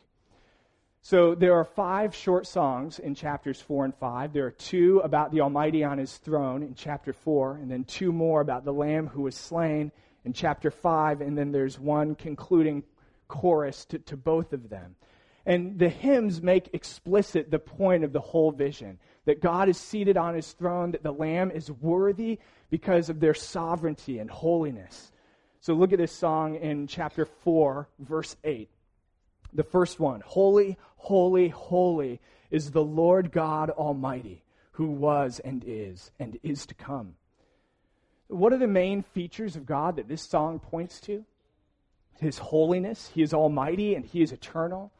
So 1.05 1.35
there 1.35 1.53
are 1.53 1.63
five 1.63 2.15
short 2.15 2.47
songs 2.47 2.97
in 2.97 3.13
chapters 3.13 3.61
4 3.61 3.85
and 3.85 3.93
5. 3.93 4.33
There 4.33 4.47
are 4.47 4.49
two 4.49 5.01
about 5.03 5.31
the 5.31 5.41
Almighty 5.41 5.83
on 5.83 5.99
his 5.99 6.17
throne 6.17 6.63
in 6.63 6.73
chapter 6.73 7.13
4, 7.13 7.57
and 7.57 7.69
then 7.69 7.83
two 7.83 8.11
more 8.11 8.41
about 8.41 8.65
the 8.65 8.73
Lamb 8.73 9.05
who 9.05 9.21
was 9.21 9.35
slain 9.35 9.91
in 10.23 10.33
chapter 10.33 10.71
5, 10.71 11.21
and 11.21 11.37
then 11.37 11.51
there's 11.51 11.79
one 11.79 12.15
concluding 12.15 12.81
chorus 13.27 13.85
to, 13.85 13.99
to 13.99 14.17
both 14.17 14.51
of 14.51 14.67
them. 14.67 14.95
And 15.45 15.77
the 15.77 15.89
hymns 15.89 16.41
make 16.41 16.73
explicit 16.73 17.51
the 17.51 17.59
point 17.59 18.03
of 18.03 18.11
the 18.11 18.19
whole 18.19 18.51
vision 18.51 18.97
that 19.25 19.43
God 19.43 19.69
is 19.69 19.77
seated 19.77 20.17
on 20.17 20.33
his 20.33 20.53
throne, 20.53 20.89
that 20.93 21.03
the 21.03 21.13
Lamb 21.13 21.51
is 21.51 21.69
worthy 21.69 22.39
because 22.71 23.11
of 23.11 23.19
their 23.19 23.35
sovereignty 23.35 24.17
and 24.17 24.31
holiness. 24.31 25.11
So 25.59 25.75
look 25.75 25.93
at 25.93 25.99
this 25.99 26.13
song 26.13 26.55
in 26.55 26.87
chapter 26.87 27.27
4, 27.27 27.87
verse 27.99 28.35
8. 28.43 28.71
The 29.55 29.63
first 29.63 29.99
one 29.99 30.21
Holy, 30.21 30.77
holy, 30.97 31.49
holy 31.49 32.19
is 32.51 32.71
the 32.71 32.83
Lord 32.83 33.31
God 33.31 33.69
Almighty, 33.69 34.43
who 34.73 34.87
was 34.87 35.39
and 35.39 35.63
is 35.65 36.11
and 36.19 36.37
is 36.43 36.65
to 36.67 36.73
come. 36.75 37.15
What 38.27 38.53
are 38.53 38.57
the 38.57 38.67
main 38.67 39.01
features 39.01 39.55
of 39.55 39.65
God 39.65 39.95
that 39.95 40.07
this 40.07 40.21
song 40.21 40.59
points 40.59 40.99
to? 41.01 41.25
His 42.19 42.37
holiness. 42.37 43.11
He 43.13 43.21
is 43.21 43.33
almighty 43.33 43.95
and 43.95 44.05
he 44.05 44.21
is 44.21 44.31
eternal. 44.31 44.91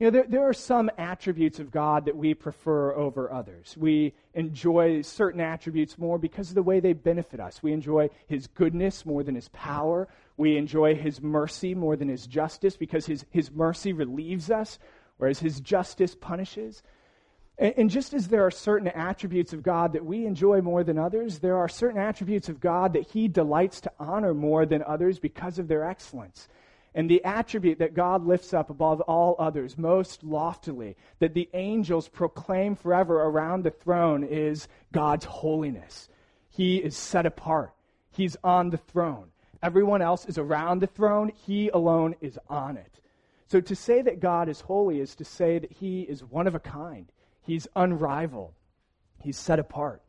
You 0.00 0.06
know, 0.06 0.12
there, 0.12 0.24
there 0.26 0.48
are 0.48 0.54
some 0.54 0.90
attributes 0.96 1.58
of 1.58 1.70
God 1.70 2.06
that 2.06 2.16
we 2.16 2.32
prefer 2.32 2.94
over 2.94 3.30
others. 3.30 3.76
We 3.76 4.14
enjoy 4.32 5.02
certain 5.02 5.42
attributes 5.42 5.98
more 5.98 6.16
because 6.16 6.48
of 6.48 6.54
the 6.54 6.62
way 6.62 6.80
they 6.80 6.94
benefit 6.94 7.38
us. 7.38 7.62
We 7.62 7.74
enjoy 7.74 8.08
His 8.26 8.46
goodness 8.46 9.04
more 9.04 9.22
than 9.22 9.34
His 9.34 9.48
power. 9.48 10.08
We 10.38 10.56
enjoy 10.56 10.94
His 10.94 11.20
mercy 11.20 11.74
more 11.74 11.96
than 11.96 12.08
His 12.08 12.26
justice 12.26 12.78
because 12.78 13.04
His, 13.04 13.26
his 13.28 13.50
mercy 13.50 13.92
relieves 13.92 14.50
us, 14.50 14.78
whereas 15.18 15.38
His 15.38 15.60
justice 15.60 16.16
punishes. 16.18 16.82
And, 17.58 17.74
and 17.76 17.90
just 17.90 18.14
as 18.14 18.28
there 18.28 18.46
are 18.46 18.50
certain 18.50 18.88
attributes 18.88 19.52
of 19.52 19.62
God 19.62 19.92
that 19.92 20.06
we 20.06 20.24
enjoy 20.24 20.62
more 20.62 20.82
than 20.82 20.96
others, 20.96 21.40
there 21.40 21.58
are 21.58 21.68
certain 21.68 22.00
attributes 22.00 22.48
of 22.48 22.58
God 22.58 22.94
that 22.94 23.10
He 23.10 23.28
delights 23.28 23.82
to 23.82 23.92
honor 24.00 24.32
more 24.32 24.64
than 24.64 24.82
others 24.82 25.18
because 25.18 25.58
of 25.58 25.68
their 25.68 25.84
excellence 25.84 26.48
and 26.94 27.08
the 27.08 27.24
attribute 27.24 27.78
that 27.78 27.94
God 27.94 28.26
lifts 28.26 28.52
up 28.52 28.70
above 28.70 29.00
all 29.02 29.36
others 29.38 29.78
most 29.78 30.24
loftily, 30.24 30.96
that 31.18 31.34
the 31.34 31.48
angels 31.54 32.08
proclaim 32.08 32.74
forever 32.74 33.22
around 33.22 33.62
the 33.62 33.70
throne, 33.70 34.24
is 34.24 34.68
God's 34.92 35.24
holiness. 35.24 36.08
He 36.48 36.76
is 36.76 36.96
set 36.96 37.26
apart, 37.26 37.72
He's 38.10 38.36
on 38.42 38.70
the 38.70 38.78
throne. 38.78 39.28
Everyone 39.62 40.02
else 40.02 40.24
is 40.26 40.38
around 40.38 40.80
the 40.80 40.86
throne, 40.86 41.30
He 41.46 41.68
alone 41.68 42.16
is 42.20 42.38
on 42.48 42.76
it. 42.76 43.00
So 43.46 43.60
to 43.60 43.76
say 43.76 44.02
that 44.02 44.20
God 44.20 44.48
is 44.48 44.60
holy 44.60 45.00
is 45.00 45.14
to 45.16 45.24
say 45.24 45.58
that 45.58 45.72
He 45.72 46.02
is 46.02 46.24
one 46.24 46.46
of 46.46 46.54
a 46.54 46.60
kind, 46.60 47.06
He's 47.42 47.68
unrivaled, 47.76 48.54
He's 49.22 49.38
set 49.38 49.58
apart. 49.58 50.02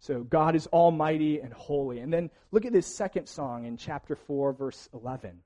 So 0.00 0.22
God 0.22 0.54
is 0.54 0.66
almighty 0.66 1.40
and 1.40 1.52
holy. 1.52 2.00
And 2.00 2.12
then 2.12 2.30
look 2.50 2.66
at 2.66 2.74
this 2.74 2.94
second 2.94 3.26
song 3.26 3.64
in 3.64 3.78
chapter 3.78 4.14
4, 4.14 4.52
verse 4.52 4.86
11. 4.92 5.40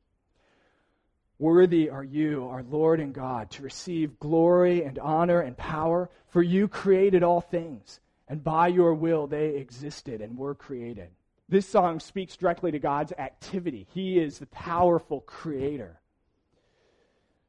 Worthy 1.38 1.88
are 1.88 2.04
you, 2.04 2.48
our 2.48 2.64
Lord 2.64 2.98
and 2.98 3.14
God, 3.14 3.50
to 3.52 3.62
receive 3.62 4.18
glory 4.18 4.82
and 4.82 4.98
honor 4.98 5.40
and 5.40 5.56
power, 5.56 6.10
for 6.28 6.42
you 6.42 6.66
created 6.66 7.22
all 7.22 7.40
things, 7.40 8.00
and 8.28 8.42
by 8.42 8.68
your 8.68 8.94
will 8.94 9.28
they 9.28 9.50
existed 9.50 10.20
and 10.20 10.36
were 10.36 10.56
created. 10.56 11.10
This 11.48 11.66
song 11.66 12.00
speaks 12.00 12.36
directly 12.36 12.72
to 12.72 12.78
God's 12.80 13.12
activity. 13.12 13.86
He 13.94 14.18
is 14.18 14.38
the 14.38 14.46
powerful 14.46 15.20
creator. 15.20 16.00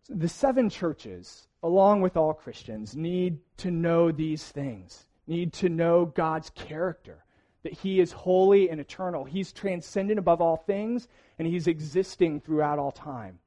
So 0.03 0.13
the 0.13 0.29
seven 0.29 0.69
churches, 0.69 1.47
along 1.63 2.01
with 2.01 2.15
all 2.15 2.33
Christians, 2.33 2.95
need 2.95 3.39
to 3.57 3.71
know 3.71 4.11
these 4.11 4.43
things, 4.43 5.07
need 5.27 5.51
to 5.53 5.67
know 5.67 6.05
God's 6.05 6.51
character, 6.51 7.25
that 7.63 7.73
He 7.73 7.99
is 7.99 8.11
holy 8.11 8.69
and 8.69 8.79
eternal. 8.79 9.25
He's 9.25 9.51
transcendent 9.51 10.19
above 10.19 10.41
all 10.41 10.57
things, 10.57 11.07
and 11.39 11.47
He's 11.47 11.67
existing 11.67 12.41
throughout 12.41 12.79
all 12.79 12.91
time. 12.91 13.39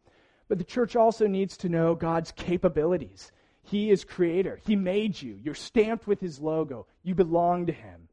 But 0.53 0.59
the 0.59 0.65
church 0.65 0.97
also 0.97 1.27
needs 1.27 1.57
to 1.57 1.71
know 1.71 1.95
God's 1.95 2.31
capabilities. 2.33 3.33
He 3.63 3.91
is 3.91 4.05
creator. 4.05 4.61
He 4.67 4.77
made 4.77 5.23
you. 5.23 5.41
You're 5.43 5.55
stamped 5.55 6.07
with 6.07 6.21
his 6.21 6.41
logo. 6.41 6.87
You 7.03 7.15
belong 7.15 7.65
to 7.69 7.73
him. 7.73 8.07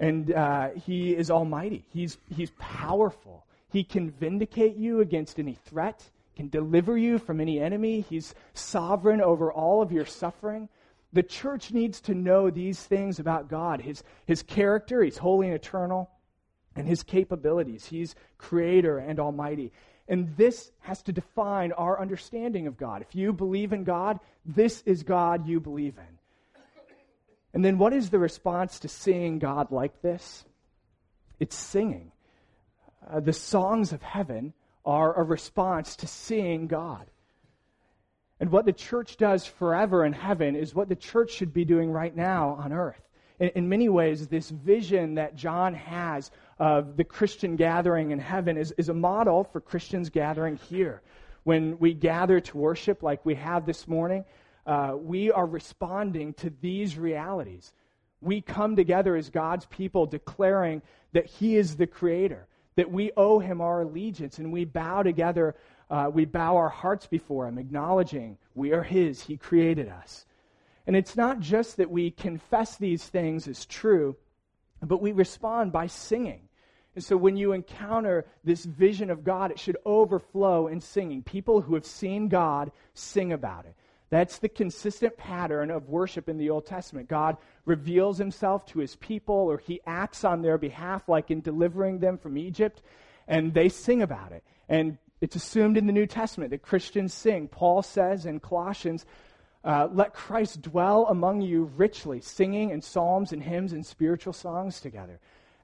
And 0.00 0.32
uh, 0.32 0.70
he 0.84 1.14
is 1.14 1.30
almighty. 1.30 1.86
He's, 1.90 2.18
he's 2.34 2.50
powerful. 2.58 3.46
He 3.70 3.84
can 3.84 4.10
vindicate 4.10 4.74
you 4.74 5.00
against 5.00 5.38
any 5.38 5.56
threat, 5.64 6.10
can 6.34 6.48
deliver 6.48 6.98
you 6.98 7.20
from 7.20 7.40
any 7.40 7.60
enemy. 7.60 8.00
He's 8.00 8.34
sovereign 8.54 9.20
over 9.20 9.52
all 9.52 9.80
of 9.80 9.92
your 9.92 10.06
suffering. 10.06 10.68
The 11.12 11.22
church 11.22 11.70
needs 11.70 12.00
to 12.00 12.14
know 12.16 12.50
these 12.50 12.82
things 12.82 13.20
about 13.20 13.48
God 13.48 13.80
his, 13.80 14.02
his 14.26 14.42
character, 14.42 15.04
he's 15.04 15.18
holy 15.18 15.46
and 15.46 15.54
eternal, 15.54 16.10
and 16.74 16.88
his 16.88 17.04
capabilities. 17.04 17.86
He's 17.86 18.16
creator 18.38 18.98
and 18.98 19.20
almighty. 19.20 19.70
And 20.08 20.36
this 20.36 20.70
has 20.80 21.02
to 21.02 21.12
define 21.12 21.72
our 21.72 22.00
understanding 22.00 22.66
of 22.66 22.76
God. 22.76 23.02
If 23.02 23.14
you 23.14 23.32
believe 23.32 23.72
in 23.72 23.84
God, 23.84 24.18
this 24.44 24.82
is 24.84 25.02
God 25.02 25.46
you 25.46 25.60
believe 25.60 25.96
in. 25.96 26.18
And 27.54 27.64
then 27.64 27.78
what 27.78 27.92
is 27.92 28.10
the 28.10 28.18
response 28.18 28.80
to 28.80 28.88
seeing 28.88 29.38
God 29.38 29.70
like 29.70 30.00
this? 30.02 30.44
It's 31.38 31.56
singing. 31.56 32.12
Uh, 33.08 33.20
the 33.20 33.32
songs 33.32 33.92
of 33.92 34.02
heaven 34.02 34.54
are 34.84 35.18
a 35.18 35.22
response 35.22 35.96
to 35.96 36.06
seeing 36.06 36.66
God. 36.66 37.06
And 38.40 38.50
what 38.50 38.64
the 38.64 38.72
church 38.72 39.16
does 39.18 39.46
forever 39.46 40.04
in 40.04 40.12
heaven 40.12 40.56
is 40.56 40.74
what 40.74 40.88
the 40.88 40.96
church 40.96 41.30
should 41.32 41.52
be 41.52 41.64
doing 41.64 41.90
right 41.90 42.14
now 42.14 42.58
on 42.60 42.72
earth. 42.72 43.00
In, 43.38 43.50
in 43.50 43.68
many 43.68 43.88
ways, 43.88 44.26
this 44.26 44.50
vision 44.50 45.14
that 45.14 45.36
John 45.36 45.74
has 45.74 46.30
of 46.62 46.96
the 46.96 47.02
Christian 47.02 47.56
gathering 47.56 48.12
in 48.12 48.20
heaven 48.20 48.56
is, 48.56 48.72
is 48.78 48.88
a 48.88 48.94
model 48.94 49.42
for 49.42 49.60
Christians 49.60 50.10
gathering 50.10 50.54
here. 50.54 51.02
When 51.42 51.76
we 51.80 51.92
gather 51.92 52.38
to 52.38 52.56
worship 52.56 53.02
like 53.02 53.26
we 53.26 53.34
have 53.34 53.66
this 53.66 53.88
morning, 53.88 54.24
uh, 54.64 54.94
we 54.96 55.32
are 55.32 55.44
responding 55.44 56.34
to 56.34 56.52
these 56.60 56.96
realities. 56.96 57.72
We 58.20 58.42
come 58.42 58.76
together 58.76 59.16
as 59.16 59.28
God's 59.28 59.66
people 59.66 60.06
declaring 60.06 60.82
that 61.14 61.26
He 61.26 61.56
is 61.56 61.74
the 61.74 61.88
Creator, 61.88 62.46
that 62.76 62.92
we 62.92 63.10
owe 63.16 63.40
Him 63.40 63.60
our 63.60 63.82
allegiance, 63.82 64.38
and 64.38 64.52
we 64.52 64.64
bow 64.64 65.02
together, 65.02 65.56
uh, 65.90 66.12
we 66.14 66.26
bow 66.26 66.58
our 66.58 66.68
hearts 66.68 67.08
before 67.08 67.48
Him, 67.48 67.58
acknowledging 67.58 68.38
we 68.54 68.70
are 68.70 68.84
His, 68.84 69.20
He 69.20 69.36
created 69.36 69.88
us. 69.88 70.26
And 70.86 70.94
it's 70.94 71.16
not 71.16 71.40
just 71.40 71.78
that 71.78 71.90
we 71.90 72.12
confess 72.12 72.76
these 72.76 73.02
things 73.02 73.48
as 73.48 73.66
true, 73.66 74.14
but 74.80 75.02
we 75.02 75.10
respond 75.10 75.72
by 75.72 75.88
singing. 75.88 76.42
And 76.94 77.02
so 77.02 77.16
when 77.16 77.36
you 77.36 77.52
encounter 77.52 78.26
this 78.44 78.64
vision 78.64 79.10
of 79.10 79.24
God, 79.24 79.50
it 79.50 79.58
should 79.58 79.78
overflow 79.86 80.66
in 80.66 80.80
singing. 80.80 81.22
People 81.22 81.62
who 81.62 81.74
have 81.74 81.86
seen 81.86 82.28
God 82.28 82.70
sing 82.94 83.32
about 83.32 83.64
it. 83.64 83.74
That's 84.10 84.40
the 84.40 84.50
consistent 84.50 85.16
pattern 85.16 85.70
of 85.70 85.88
worship 85.88 86.28
in 86.28 86.36
the 86.36 86.50
Old 86.50 86.66
Testament. 86.66 87.08
God 87.08 87.38
reveals 87.64 88.18
himself 88.18 88.66
to 88.66 88.80
his 88.80 88.94
people, 88.96 89.34
or 89.34 89.56
he 89.56 89.80
acts 89.86 90.22
on 90.22 90.42
their 90.42 90.58
behalf, 90.58 91.08
like 91.08 91.30
in 91.30 91.40
delivering 91.40 91.98
them 91.98 92.18
from 92.18 92.36
Egypt, 92.36 92.82
and 93.26 93.54
they 93.54 93.70
sing 93.70 94.02
about 94.02 94.32
it. 94.32 94.44
And 94.68 94.98
it's 95.22 95.36
assumed 95.36 95.78
in 95.78 95.86
the 95.86 95.94
New 95.94 96.06
Testament 96.06 96.50
that 96.50 96.60
Christians 96.60 97.14
sing. 97.14 97.48
Paul 97.48 97.80
says 97.80 98.26
in 98.26 98.38
Colossians, 98.38 99.06
uh, 99.64 99.88
let 99.92 100.12
Christ 100.12 100.60
dwell 100.60 101.06
among 101.06 101.40
you 101.40 101.70
richly, 101.76 102.20
singing 102.20 102.70
and 102.70 102.84
psalms 102.84 103.32
and 103.32 103.42
hymns 103.42 103.72
and 103.72 103.86
spiritual 103.86 104.32
songs 104.34 104.80
together. 104.80 105.20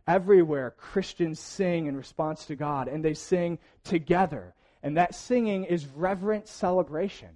Everywhere, 0.08 0.70
Christians 0.70 1.38
sing 1.38 1.86
in 1.86 1.94
response 1.94 2.46
to 2.46 2.56
God, 2.56 2.88
and 2.88 3.04
they 3.04 3.12
sing 3.12 3.58
together. 3.84 4.54
And 4.82 4.96
that 4.96 5.14
singing 5.14 5.64
is 5.64 5.86
reverent 5.86 6.48
celebration. 6.48 7.28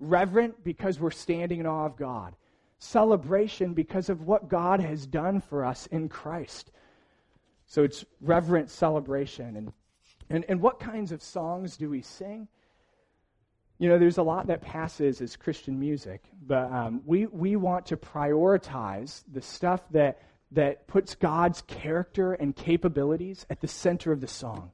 Reverent 0.00 0.64
because 0.64 0.98
we're 0.98 1.10
standing 1.10 1.60
in 1.60 1.66
awe 1.66 1.84
of 1.84 1.96
God. 1.96 2.34
Celebration 2.78 3.74
because 3.74 4.08
of 4.08 4.22
what 4.22 4.48
God 4.48 4.80
has 4.80 5.06
done 5.06 5.42
for 5.42 5.66
us 5.66 5.86
in 5.88 6.08
Christ. 6.08 6.70
So 7.66 7.82
it's 7.82 8.06
reverent 8.22 8.70
celebration. 8.70 9.56
And, 9.56 9.72
and, 10.30 10.44
and 10.48 10.62
what 10.62 10.80
kinds 10.80 11.12
of 11.12 11.22
songs 11.22 11.76
do 11.76 11.90
we 11.90 12.00
sing? 12.00 12.48
You 13.78 13.90
know, 13.90 13.98
there's 13.98 14.18
a 14.18 14.22
lot 14.22 14.46
that 14.46 14.62
passes 14.62 15.20
as 15.20 15.36
Christian 15.36 15.78
music, 15.78 16.22
but 16.46 16.72
um, 16.72 17.02
we, 17.04 17.26
we 17.26 17.56
want 17.56 17.86
to 17.86 17.98
prioritize 17.98 19.24
the 19.30 19.42
stuff 19.42 19.82
that 19.90 20.22
that 20.54 20.86
puts 20.86 21.14
God's 21.14 21.62
character 21.62 22.32
and 22.32 22.54
capabilities 22.54 23.46
at 23.50 23.60
the 23.60 23.68
center 23.68 24.12
of 24.12 24.20
the 24.20 24.28
song. 24.28 24.70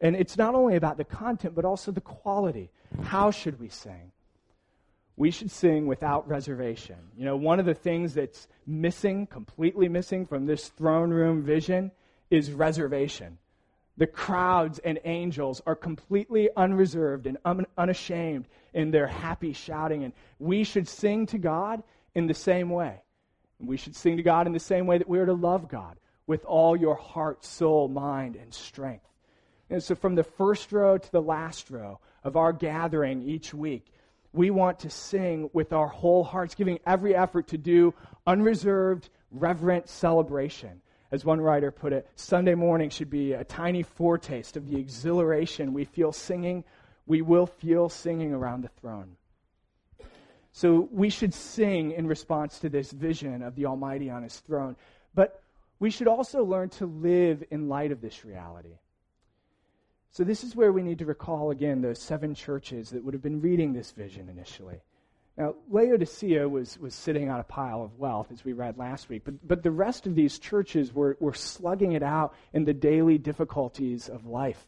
And 0.00 0.16
it's 0.16 0.36
not 0.36 0.54
only 0.54 0.76
about 0.76 0.96
the 0.96 1.04
content, 1.04 1.54
but 1.54 1.64
also 1.64 1.92
the 1.92 2.00
quality. 2.00 2.70
How 3.02 3.30
should 3.30 3.60
we 3.60 3.68
sing? 3.68 4.12
We 5.16 5.30
should 5.30 5.50
sing 5.50 5.86
without 5.86 6.28
reservation. 6.28 6.96
You 7.16 7.24
know, 7.24 7.36
one 7.36 7.60
of 7.60 7.66
the 7.66 7.74
things 7.74 8.14
that's 8.14 8.48
missing, 8.66 9.26
completely 9.26 9.88
missing 9.88 10.26
from 10.26 10.46
this 10.46 10.68
throne 10.70 11.10
room 11.10 11.42
vision 11.42 11.92
is 12.30 12.50
reservation. 12.50 13.38
The 13.98 14.06
crowds 14.06 14.78
and 14.78 14.98
angels 15.04 15.60
are 15.66 15.76
completely 15.76 16.48
unreserved 16.56 17.26
and 17.26 17.36
un- 17.44 17.66
unashamed 17.76 18.48
in 18.72 18.90
their 18.90 19.06
happy 19.06 19.52
shouting. 19.52 20.02
And 20.02 20.14
we 20.38 20.64
should 20.64 20.88
sing 20.88 21.26
to 21.26 21.38
God 21.38 21.82
in 22.14 22.26
the 22.26 22.34
same 22.34 22.70
way. 22.70 23.02
We 23.66 23.76
should 23.76 23.96
sing 23.96 24.16
to 24.16 24.22
God 24.22 24.46
in 24.46 24.52
the 24.52 24.60
same 24.60 24.86
way 24.86 24.98
that 24.98 25.08
we 25.08 25.18
are 25.18 25.26
to 25.26 25.32
love 25.32 25.68
God 25.68 25.96
with 26.26 26.44
all 26.44 26.76
your 26.76 26.94
heart, 26.94 27.44
soul, 27.44 27.88
mind, 27.88 28.36
and 28.36 28.52
strength. 28.52 29.06
And 29.70 29.82
so, 29.82 29.94
from 29.94 30.14
the 30.14 30.24
first 30.24 30.72
row 30.72 30.98
to 30.98 31.12
the 31.12 31.22
last 31.22 31.70
row 31.70 31.98
of 32.24 32.36
our 32.36 32.52
gathering 32.52 33.22
each 33.22 33.54
week, 33.54 33.86
we 34.32 34.50
want 34.50 34.80
to 34.80 34.90
sing 34.90 35.50
with 35.52 35.72
our 35.72 35.88
whole 35.88 36.24
hearts, 36.24 36.54
giving 36.54 36.78
every 36.86 37.14
effort 37.14 37.48
to 37.48 37.58
do 37.58 37.94
unreserved, 38.26 39.08
reverent 39.30 39.88
celebration. 39.88 40.80
As 41.10 41.24
one 41.24 41.40
writer 41.40 41.70
put 41.70 41.92
it, 41.92 42.08
Sunday 42.16 42.54
morning 42.54 42.88
should 42.88 43.10
be 43.10 43.34
a 43.34 43.44
tiny 43.44 43.82
foretaste 43.82 44.56
of 44.56 44.68
the 44.68 44.78
exhilaration 44.78 45.74
we 45.74 45.84
feel 45.84 46.12
singing, 46.12 46.64
we 47.06 47.20
will 47.20 47.46
feel 47.46 47.88
singing 47.88 48.32
around 48.32 48.62
the 48.62 48.68
throne. 48.80 49.16
So 50.52 50.88
we 50.92 51.08
should 51.08 51.32
sing 51.32 51.92
in 51.92 52.06
response 52.06 52.58
to 52.60 52.68
this 52.68 52.92
vision 52.92 53.42
of 53.42 53.56
the 53.56 53.66
Almighty 53.66 54.10
on 54.10 54.22
his 54.22 54.38
throne. 54.40 54.76
But 55.14 55.42
we 55.78 55.90
should 55.90 56.08
also 56.08 56.44
learn 56.44 56.68
to 56.70 56.86
live 56.86 57.42
in 57.50 57.68
light 57.68 57.90
of 57.90 58.00
this 58.00 58.24
reality. 58.24 58.78
So 60.10 60.24
this 60.24 60.44
is 60.44 60.54
where 60.54 60.72
we 60.72 60.82
need 60.82 60.98
to 60.98 61.06
recall 61.06 61.50
again 61.50 61.80
those 61.80 61.98
seven 61.98 62.34
churches 62.34 62.90
that 62.90 63.02
would 63.02 63.14
have 63.14 63.22
been 63.22 63.40
reading 63.40 63.72
this 63.72 63.92
vision 63.92 64.28
initially. 64.28 64.82
Now, 65.38 65.54
Laodicea 65.70 66.46
was, 66.46 66.78
was 66.78 66.94
sitting 66.94 67.30
on 67.30 67.40
a 67.40 67.44
pile 67.44 67.82
of 67.82 67.98
wealth, 67.98 68.28
as 68.30 68.44
we 68.44 68.52
read 68.52 68.76
last 68.76 69.08
week, 69.08 69.22
but, 69.24 69.48
but 69.48 69.62
the 69.62 69.70
rest 69.70 70.06
of 70.06 70.14
these 70.14 70.38
churches 70.38 70.92
were, 70.92 71.16
were 71.20 71.32
slugging 71.32 71.92
it 71.92 72.02
out 72.02 72.34
in 72.52 72.66
the 72.66 72.74
daily 72.74 73.16
difficulties 73.16 74.10
of 74.10 74.26
life. 74.26 74.66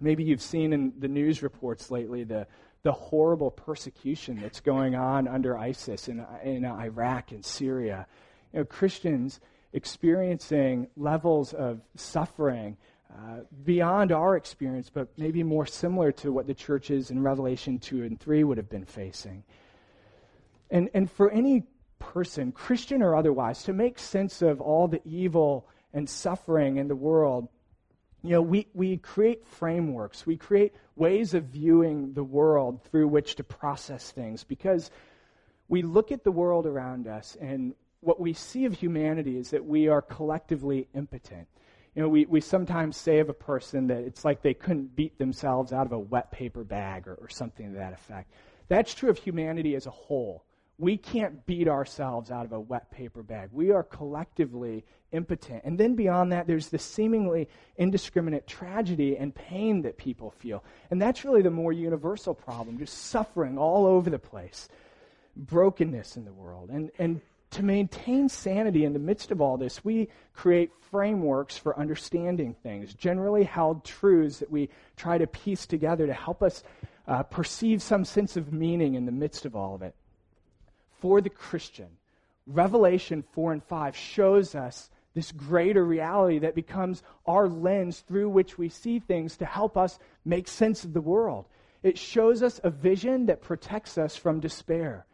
Maybe 0.00 0.24
you've 0.24 0.40
seen 0.40 0.72
in 0.72 0.94
the 0.98 1.08
news 1.08 1.42
reports 1.42 1.90
lately 1.90 2.24
the, 2.24 2.46
the 2.86 2.92
horrible 2.92 3.50
persecution 3.50 4.38
that's 4.40 4.60
going 4.60 4.94
on 4.94 5.26
under 5.26 5.58
ISIS 5.58 6.06
in, 6.06 6.24
in 6.44 6.64
Iraq 6.64 7.32
and 7.32 7.44
Syria. 7.44 8.06
You 8.52 8.60
know, 8.60 8.64
Christians 8.64 9.40
experiencing 9.72 10.86
levels 10.96 11.52
of 11.52 11.80
suffering 11.96 12.76
uh, 13.12 13.40
beyond 13.64 14.12
our 14.12 14.36
experience, 14.36 14.88
but 14.88 15.08
maybe 15.18 15.42
more 15.42 15.66
similar 15.66 16.12
to 16.12 16.30
what 16.30 16.46
the 16.46 16.54
churches 16.54 17.10
in 17.10 17.24
Revelation 17.24 17.80
2 17.80 18.04
and 18.04 18.20
3 18.20 18.44
would 18.44 18.56
have 18.56 18.70
been 18.70 18.84
facing. 18.84 19.42
And, 20.70 20.88
and 20.94 21.10
for 21.10 21.28
any 21.28 21.64
person, 21.98 22.52
Christian 22.52 23.02
or 23.02 23.16
otherwise, 23.16 23.64
to 23.64 23.72
make 23.72 23.98
sense 23.98 24.42
of 24.42 24.60
all 24.60 24.86
the 24.86 25.00
evil 25.04 25.66
and 25.92 26.08
suffering 26.08 26.76
in 26.76 26.86
the 26.86 26.94
world, 26.94 27.48
you 28.22 28.30
know, 28.30 28.42
we, 28.42 28.66
we 28.74 28.96
create 28.96 29.46
frameworks, 29.46 30.26
we 30.26 30.36
create 30.36 30.74
ways 30.96 31.34
of 31.34 31.44
viewing 31.44 32.12
the 32.14 32.24
world 32.24 32.82
through 32.84 33.08
which 33.08 33.36
to 33.36 33.44
process 33.44 34.10
things 34.10 34.44
because 34.44 34.90
we 35.68 35.82
look 35.82 36.12
at 36.12 36.24
the 36.24 36.32
world 36.32 36.66
around 36.66 37.06
us 37.06 37.36
and 37.40 37.74
what 38.00 38.20
we 38.20 38.32
see 38.32 38.64
of 38.64 38.74
humanity 38.74 39.36
is 39.36 39.50
that 39.50 39.64
we 39.64 39.88
are 39.88 40.00
collectively 40.00 40.88
impotent. 40.94 41.48
You 41.94 42.02
know, 42.02 42.08
we, 42.08 42.26
we 42.26 42.40
sometimes 42.40 42.96
say 42.96 43.18
of 43.18 43.28
a 43.28 43.34
person 43.34 43.88
that 43.88 43.98
it's 43.98 44.24
like 44.24 44.42
they 44.42 44.54
couldn't 44.54 44.94
beat 44.94 45.18
themselves 45.18 45.72
out 45.72 45.86
of 45.86 45.92
a 45.92 45.98
wet 45.98 46.30
paper 46.30 46.62
bag 46.62 47.08
or, 47.08 47.14
or 47.14 47.28
something 47.28 47.72
to 47.72 47.78
that 47.78 47.94
effect. 47.94 48.30
That's 48.68 48.94
true 48.94 49.10
of 49.10 49.18
humanity 49.18 49.74
as 49.74 49.86
a 49.86 49.90
whole. 49.90 50.44
We 50.78 50.98
can't 50.98 51.46
beat 51.46 51.68
ourselves 51.68 52.30
out 52.30 52.44
of 52.44 52.52
a 52.52 52.60
wet 52.60 52.90
paper 52.90 53.22
bag. 53.22 53.48
We 53.52 53.70
are 53.70 53.82
collectively 53.82 54.84
impotent. 55.12 55.62
And 55.64 55.78
then 55.78 55.94
beyond 55.94 56.32
that, 56.32 56.46
there's 56.46 56.68
the 56.68 56.78
seemingly 56.78 57.48
indiscriminate 57.78 58.46
tragedy 58.46 59.16
and 59.16 59.34
pain 59.34 59.82
that 59.82 59.96
people 59.96 60.30
feel. 60.30 60.62
And 60.90 61.00
that's 61.00 61.24
really 61.24 61.42
the 61.42 61.50
more 61.50 61.72
universal 61.72 62.34
problem, 62.34 62.78
just 62.78 62.96
suffering 63.06 63.56
all 63.56 63.86
over 63.86 64.10
the 64.10 64.18
place, 64.18 64.68
brokenness 65.34 66.16
in 66.16 66.26
the 66.26 66.32
world. 66.32 66.68
And, 66.68 66.90
and 66.98 67.22
to 67.52 67.62
maintain 67.62 68.28
sanity 68.28 68.84
in 68.84 68.92
the 68.92 68.98
midst 68.98 69.30
of 69.30 69.40
all 69.40 69.56
this, 69.56 69.82
we 69.82 70.08
create 70.34 70.70
frameworks 70.90 71.56
for 71.56 71.78
understanding 71.78 72.54
things, 72.62 72.92
generally 72.92 73.44
held 73.44 73.82
truths 73.82 74.40
that 74.40 74.50
we 74.50 74.68
try 74.96 75.16
to 75.16 75.26
piece 75.26 75.64
together 75.64 76.06
to 76.06 76.12
help 76.12 76.42
us 76.42 76.62
uh, 77.08 77.22
perceive 77.22 77.80
some 77.80 78.04
sense 78.04 78.36
of 78.36 78.52
meaning 78.52 78.94
in 78.94 79.06
the 79.06 79.12
midst 79.12 79.46
of 79.46 79.56
all 79.56 79.74
of 79.74 79.80
it 79.80 79.94
for 81.00 81.20
the 81.20 81.30
Christian, 81.30 81.88
Revelation 82.46 83.24
4 83.32 83.52
and 83.54 83.64
5 83.64 83.96
shows 83.96 84.54
us 84.54 84.90
this 85.14 85.32
greater 85.32 85.84
reality 85.84 86.38
that 86.40 86.54
becomes 86.54 87.02
our 87.26 87.48
lens 87.48 88.00
through 88.06 88.28
which 88.28 88.58
we 88.58 88.68
see 88.68 88.98
things 88.98 89.36
to 89.38 89.46
help 89.46 89.76
us 89.76 89.98
make 90.24 90.46
sense 90.46 90.84
of 90.84 90.92
the 90.92 91.00
world. 91.00 91.46
It 91.82 91.98
shows 91.98 92.42
us 92.42 92.60
a 92.62 92.70
vision 92.70 93.26
that 93.26 93.42
protects 93.42 93.96
us 93.96 94.16
from 94.16 94.40
despair. 94.40 95.06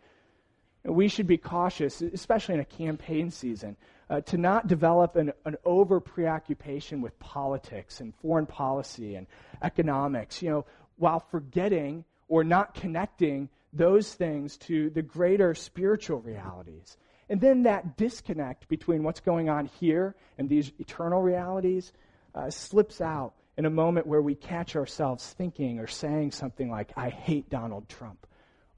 We 0.84 1.06
should 1.06 1.28
be 1.28 1.38
cautious, 1.38 2.02
especially 2.02 2.54
in 2.54 2.60
a 2.60 2.64
campaign 2.64 3.30
season, 3.30 3.76
uh, 4.10 4.22
to 4.22 4.36
not 4.36 4.66
develop 4.66 5.14
an, 5.14 5.32
an 5.44 5.56
over 5.64 6.00
preoccupation 6.00 7.00
with 7.00 7.18
politics 7.20 8.00
and 8.00 8.12
foreign 8.16 8.46
policy 8.46 9.14
and 9.14 9.28
economics, 9.62 10.42
you 10.42 10.50
know, 10.50 10.64
while 10.96 11.20
forgetting 11.20 12.04
or 12.28 12.42
not 12.42 12.74
connecting 12.74 13.48
those 13.72 14.12
things 14.12 14.56
to 14.58 14.90
the 14.90 15.02
greater 15.02 15.54
spiritual 15.54 16.20
realities. 16.20 16.96
And 17.28 17.40
then 17.40 17.62
that 17.62 17.96
disconnect 17.96 18.68
between 18.68 19.02
what's 19.02 19.20
going 19.20 19.48
on 19.48 19.66
here 19.66 20.14
and 20.36 20.48
these 20.48 20.70
eternal 20.78 21.22
realities 21.22 21.92
uh, 22.34 22.50
slips 22.50 23.00
out 23.00 23.34
in 23.56 23.64
a 23.64 23.70
moment 23.70 24.06
where 24.06 24.22
we 24.22 24.34
catch 24.34 24.76
ourselves 24.76 25.32
thinking 25.32 25.78
or 25.78 25.86
saying 25.86 26.32
something 26.32 26.70
like, 26.70 26.92
I 26.96 27.08
hate 27.10 27.48
Donald 27.48 27.88
Trump, 27.88 28.26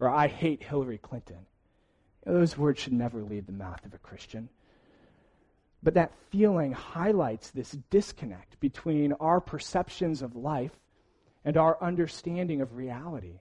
or 0.01 0.09
I 0.09 0.29
hate 0.29 0.63
Hillary 0.63 0.99
Clinton. 0.99 1.47
Those 2.25 2.57
words 2.57 2.81
should 2.81 2.93
never 2.93 3.23
leave 3.23 3.47
the 3.47 3.53
mouth 3.53 3.85
of 3.85 3.95
a 3.95 3.99
Christian. 3.99 4.49
But 5.83 5.95
that 5.95 6.13
feeling 6.31 6.73
highlights 6.73 7.51
this 7.51 7.77
disconnect 7.91 8.59
between 8.59 9.13
our 9.15 9.41
perceptions 9.41 10.23
of 10.23 10.35
life 10.35 10.73
and 11.45 11.57
our 11.57 11.81
understanding 11.83 12.63
of 12.63 12.77
reality. 12.77 13.41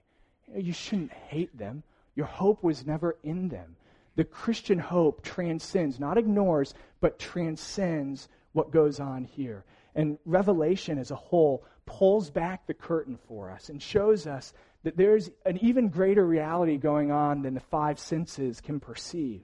You 0.54 0.72
shouldn't 0.72 1.12
hate 1.12 1.56
them. 1.56 1.82
Your 2.14 2.26
hope 2.26 2.62
was 2.62 2.86
never 2.86 3.16
in 3.22 3.48
them. 3.48 3.76
The 4.16 4.24
Christian 4.24 4.78
hope 4.78 5.22
transcends, 5.22 5.98
not 5.98 6.18
ignores, 6.18 6.74
but 7.00 7.18
transcends 7.18 8.28
what 8.52 8.70
goes 8.70 9.00
on 9.00 9.24
here. 9.24 9.64
And 9.94 10.18
Revelation 10.24 10.98
as 10.98 11.10
a 11.10 11.16
whole 11.16 11.64
pulls 11.86 12.30
back 12.30 12.66
the 12.66 12.74
curtain 12.74 13.18
for 13.28 13.50
us 13.50 13.68
and 13.68 13.82
shows 13.82 14.26
us 14.26 14.52
that 14.84 14.96
there's 14.96 15.30
an 15.44 15.58
even 15.62 15.88
greater 15.88 16.24
reality 16.24 16.76
going 16.76 17.10
on 17.10 17.42
than 17.42 17.54
the 17.54 17.60
five 17.60 17.98
senses 17.98 18.60
can 18.60 18.78
perceive. 18.78 19.42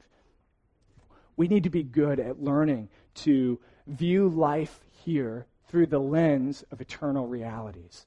We 1.36 1.48
need 1.48 1.64
to 1.64 1.70
be 1.70 1.82
good 1.82 2.20
at 2.20 2.42
learning 2.42 2.88
to 3.16 3.58
view 3.86 4.28
life 4.28 4.80
here 4.90 5.46
through 5.68 5.86
the 5.86 5.98
lens 5.98 6.64
of 6.70 6.80
eternal 6.80 7.26
realities. 7.26 8.06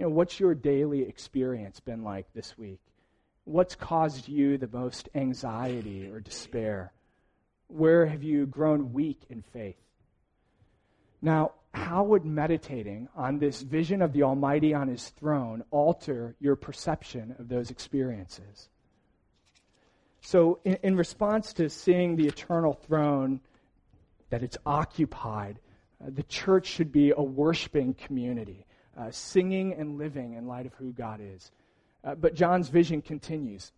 You 0.00 0.06
know, 0.06 0.12
what's 0.12 0.40
your 0.40 0.54
daily 0.54 1.02
experience 1.02 1.78
been 1.78 2.02
like 2.02 2.32
this 2.32 2.56
week? 2.56 2.80
What's 3.44 3.74
caused 3.74 4.28
you 4.28 4.56
the 4.56 4.66
most 4.72 5.10
anxiety 5.14 6.08
or 6.10 6.20
despair? 6.20 6.94
Where 7.68 8.06
have 8.06 8.22
you 8.22 8.46
grown 8.46 8.94
weak 8.94 9.20
in 9.28 9.42
faith? 9.52 9.76
Now, 11.20 11.52
how 11.74 12.02
would 12.04 12.24
meditating 12.24 13.10
on 13.14 13.40
this 13.40 13.60
vision 13.60 14.00
of 14.00 14.14
the 14.14 14.22
Almighty 14.22 14.72
on 14.72 14.88
his 14.88 15.06
throne 15.10 15.64
alter 15.70 16.34
your 16.40 16.56
perception 16.56 17.36
of 17.38 17.50
those 17.50 17.70
experiences? 17.70 18.70
So, 20.22 20.60
in, 20.64 20.78
in 20.82 20.96
response 20.96 21.52
to 21.52 21.68
seeing 21.68 22.16
the 22.16 22.26
eternal 22.26 22.72
throne, 22.72 23.42
that 24.30 24.42
it's 24.42 24.56
occupied, 24.64 25.58
uh, 26.02 26.08
the 26.08 26.22
church 26.22 26.68
should 26.68 26.90
be 26.90 27.12
a 27.14 27.22
worshiping 27.22 27.92
community 27.92 28.64
uh, 29.00 29.10
singing 29.10 29.72
and 29.74 29.98
living 29.98 30.34
in 30.34 30.46
light 30.46 30.66
of 30.66 30.74
who 30.74 30.92
God 30.92 31.20
is. 31.22 31.50
Uh, 32.04 32.14
but 32.14 32.34
John's 32.34 32.68
vision 32.68 33.00
continues. 33.00 33.72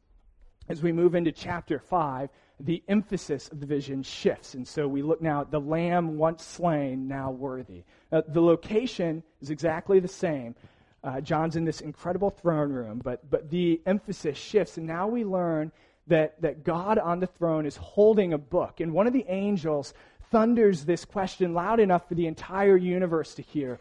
As 0.69 0.83
we 0.83 0.93
move 0.93 1.15
into 1.15 1.33
chapter 1.33 1.79
5, 1.79 2.29
the 2.61 2.83
emphasis 2.89 3.49
of 3.49 3.61
the 3.61 3.67
vision 3.67 4.03
shifts. 4.03 4.55
And 4.55 4.67
so 4.67 4.87
we 4.87 5.03
look 5.03 5.21
now 5.21 5.43
at 5.43 5.51
the 5.51 5.61
lamb 5.61 6.17
once 6.17 6.45
slain, 6.45 7.09
now 7.09 7.31
worthy. 7.31 7.85
Uh, 8.11 8.23
the 8.29 8.41
location 8.41 9.23
is 9.41 9.51
exactly 9.51 10.01
the 10.01 10.09
same. 10.09 10.55
Uh, 11.03 11.21
John's 11.21 11.57
in 11.57 11.65
this 11.65 11.81
incredible 11.81 12.31
throne 12.31 12.71
room, 12.71 13.01
but, 13.03 13.29
but 13.29 13.51
the 13.51 13.81
emphasis 13.87 14.39
shifts. 14.39 14.77
And 14.77 14.87
now 14.87 15.09
we 15.09 15.25
learn 15.25 15.73
that, 16.07 16.41
that 16.43 16.65
God 16.65 16.99
on 16.99 17.19
the 17.19 17.27
throne 17.27 17.67
is 17.67 17.77
holding 17.77 18.33
a 18.33 18.39
book. 18.39 18.81
And 18.81 18.93
one 18.93 19.09
of 19.09 19.13
the 19.13 19.25
angels 19.29 19.95
thunders 20.31 20.85
this 20.85 21.05
question 21.05 21.55
loud 21.55 21.81
enough 21.81 22.09
for 22.09 22.15
the 22.15 22.27
entire 22.27 22.77
universe 22.77 23.35
to 23.35 23.43
hear 23.43 23.81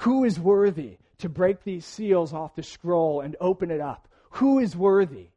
who 0.00 0.24
is 0.24 0.40
worthy 0.40 0.96
to 1.18 1.28
break 1.28 1.62
these 1.62 1.84
seals 1.84 2.32
off 2.32 2.54
the 2.54 2.62
scroll 2.62 3.20
and 3.20 3.36
open 3.40 3.70
it 3.70 3.80
up? 3.80 4.08
Who 4.30 4.58
is 4.58 4.74
worthy? 4.74 5.28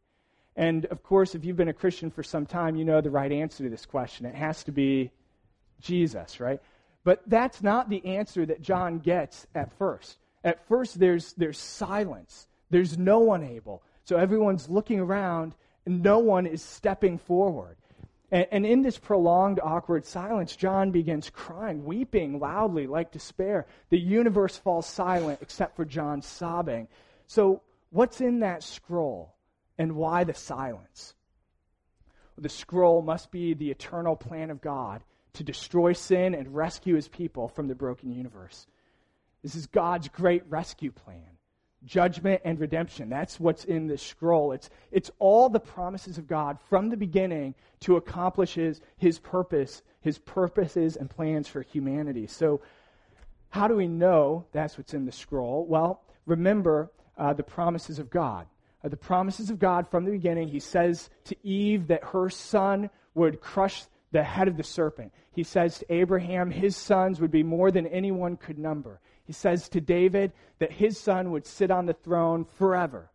And 0.56 0.86
of 0.86 1.04
course, 1.04 1.36
if 1.36 1.44
you've 1.44 1.58
been 1.58 1.68
a 1.68 1.74
Christian 1.74 2.12
for 2.12 2.24
some 2.24 2.46
time, 2.46 2.76
you 2.78 2.86
know 2.86 3.02
the 3.02 3.10
right 3.10 3.32
answer 3.32 3.64
to 3.64 3.70
this 3.70 3.86
question. 3.86 4.26
It 4.26 4.36
has 4.36 4.64
to 4.66 4.72
be 4.72 5.12
Jesus, 5.82 6.40
right? 6.40 6.62
But 7.04 7.22
that's 7.28 7.62
not 7.62 7.90
the 7.90 8.06
answer 8.06 8.46
that 8.46 8.62
John 8.62 9.00
gets 9.00 9.46
at 9.54 9.78
first. 9.78 10.18
At 10.46 10.66
first, 10.68 10.98
there's, 10.98 11.34
there's 11.34 11.58
silence, 11.58 12.48
there's 12.70 12.98
no 12.98 13.20
one 13.20 13.44
able. 13.44 13.84
So 14.06 14.16
everyone's 14.16 14.70
looking 14.70 15.00
around, 15.00 15.56
and 15.86 16.02
no 16.02 16.20
one 16.20 16.46
is 16.46 16.62
stepping 16.62 17.18
forward. 17.18 17.76
And, 18.34 18.48
and 18.52 18.66
in 18.66 18.82
this 18.82 18.98
prolonged, 18.98 19.60
awkward 19.64 20.06
silence, 20.06 20.56
John 20.56 20.90
begins 20.90 21.30
crying, 21.30 21.86
weeping 21.86 22.40
loudly 22.40 22.88
like 22.88 23.12
despair. 23.12 23.68
The 23.92 24.00
universe 24.00 24.58
falls 24.58 24.88
silent 24.88 25.40
except 25.44 25.76
for 25.76 25.86
John 25.86 26.24
sobbing. 26.24 26.88
So, 27.28 27.62
what's 27.92 28.22
in 28.22 28.40
that 28.40 28.64
scroll, 28.64 29.36
and 29.78 29.96
why 29.96 30.24
the 30.24 30.34
silence? 30.34 31.14
The 32.36 32.50
scroll 32.50 33.04
must 33.04 33.30
be 33.30 33.54
the 33.54 33.70
eternal 33.70 34.16
plan 34.16 34.50
of 34.50 34.62
God 34.62 35.04
to 35.34 35.44
destroy 35.44 35.94
sin 35.94 36.34
and 36.34 36.56
rescue 36.56 36.96
his 36.96 37.08
people 37.08 37.48
from 37.48 37.68
the 37.68 37.76
broken 37.76 38.12
universe. 38.12 38.66
This 39.44 39.54
is 39.54 39.68
God's 39.68 40.08
great 40.08 40.44
rescue 40.50 40.92
plan 40.92 41.38
judgment 41.86 42.42
and 42.46 42.60
redemption. 42.60 43.10
That's 43.10 43.40
what's 43.40 43.66
in 43.66 43.88
the 43.88 43.98
scroll. 43.98 44.52
It's, 44.52 44.70
it's 44.92 45.12
all 45.20 45.50
the 45.50 45.60
promises 45.60 46.18
of 46.18 46.28
God 46.28 46.58
from 46.70 46.90
the 46.90 46.98
beginning 46.98 47.56
to 47.82 47.98
accomplish 47.98 48.54
his, 48.54 48.82
his 48.98 49.20
purpose, 49.20 49.82
his 50.02 50.18
purposes 50.18 50.96
and 50.96 51.10
plans 51.10 51.48
for 51.48 51.62
humanity. 51.62 52.28
So, 52.28 52.62
how 53.50 53.68
do 53.68 53.76
we 53.76 53.88
know 53.88 54.46
that's 54.52 54.78
what's 54.80 54.96
in 54.96 55.06
the 55.06 55.12
scroll? 55.12 55.66
Well, 55.68 56.02
remember 56.26 56.92
uh, 57.18 57.34
the 57.34 57.44
promises 57.44 58.00
of 58.00 58.10
God. 58.10 58.48
Uh, 58.84 58.90
the 58.90 58.98
promises 58.98 59.52
of 59.52 59.60
God 59.60 59.88
from 59.90 60.06
the 60.06 60.12
beginning, 60.12 60.48
he 60.48 60.60
says 60.60 61.10
to 61.26 61.36
Eve 61.44 61.88
that 61.88 62.04
her 62.04 62.30
son 62.30 62.90
would 63.14 63.42
crush 63.42 63.84
the 64.12 64.24
head 64.24 64.48
of 64.48 64.58
the 64.58 64.64
serpent. 64.64 65.12
He 65.32 65.44
says 65.44 65.80
to 65.80 65.94
Abraham, 65.94 66.52
his 66.52 66.76
sons 66.76 67.20
would 67.20 67.32
be 67.32 67.44
more 67.44 67.72
than 67.72 67.88
anyone 67.88 68.38
could 68.38 68.58
number. 68.58 69.00
He 69.26 69.34
says 69.34 69.70
to 69.70 69.82
David 69.82 70.34
that 70.60 70.72
his 70.72 71.00
son 71.00 71.32
would 71.32 71.46
sit 71.46 71.72
on 71.72 71.86
the 71.86 71.94
throne 71.94 72.46
forever. 72.58 73.10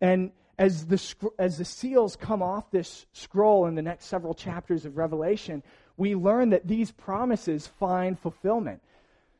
And 0.00 0.32
as 0.58 0.86
the, 0.86 1.30
as 1.38 1.58
the 1.58 1.64
seals 1.64 2.16
come 2.16 2.42
off 2.42 2.70
this 2.70 3.06
scroll 3.12 3.66
in 3.66 3.74
the 3.74 3.82
next 3.82 4.06
several 4.06 4.34
chapters 4.34 4.84
of 4.84 4.96
Revelation, 4.96 5.62
we 5.96 6.14
learn 6.14 6.50
that 6.50 6.66
these 6.66 6.92
promises 6.92 7.66
find 7.66 8.18
fulfillment. 8.18 8.80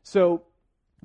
So 0.03 0.43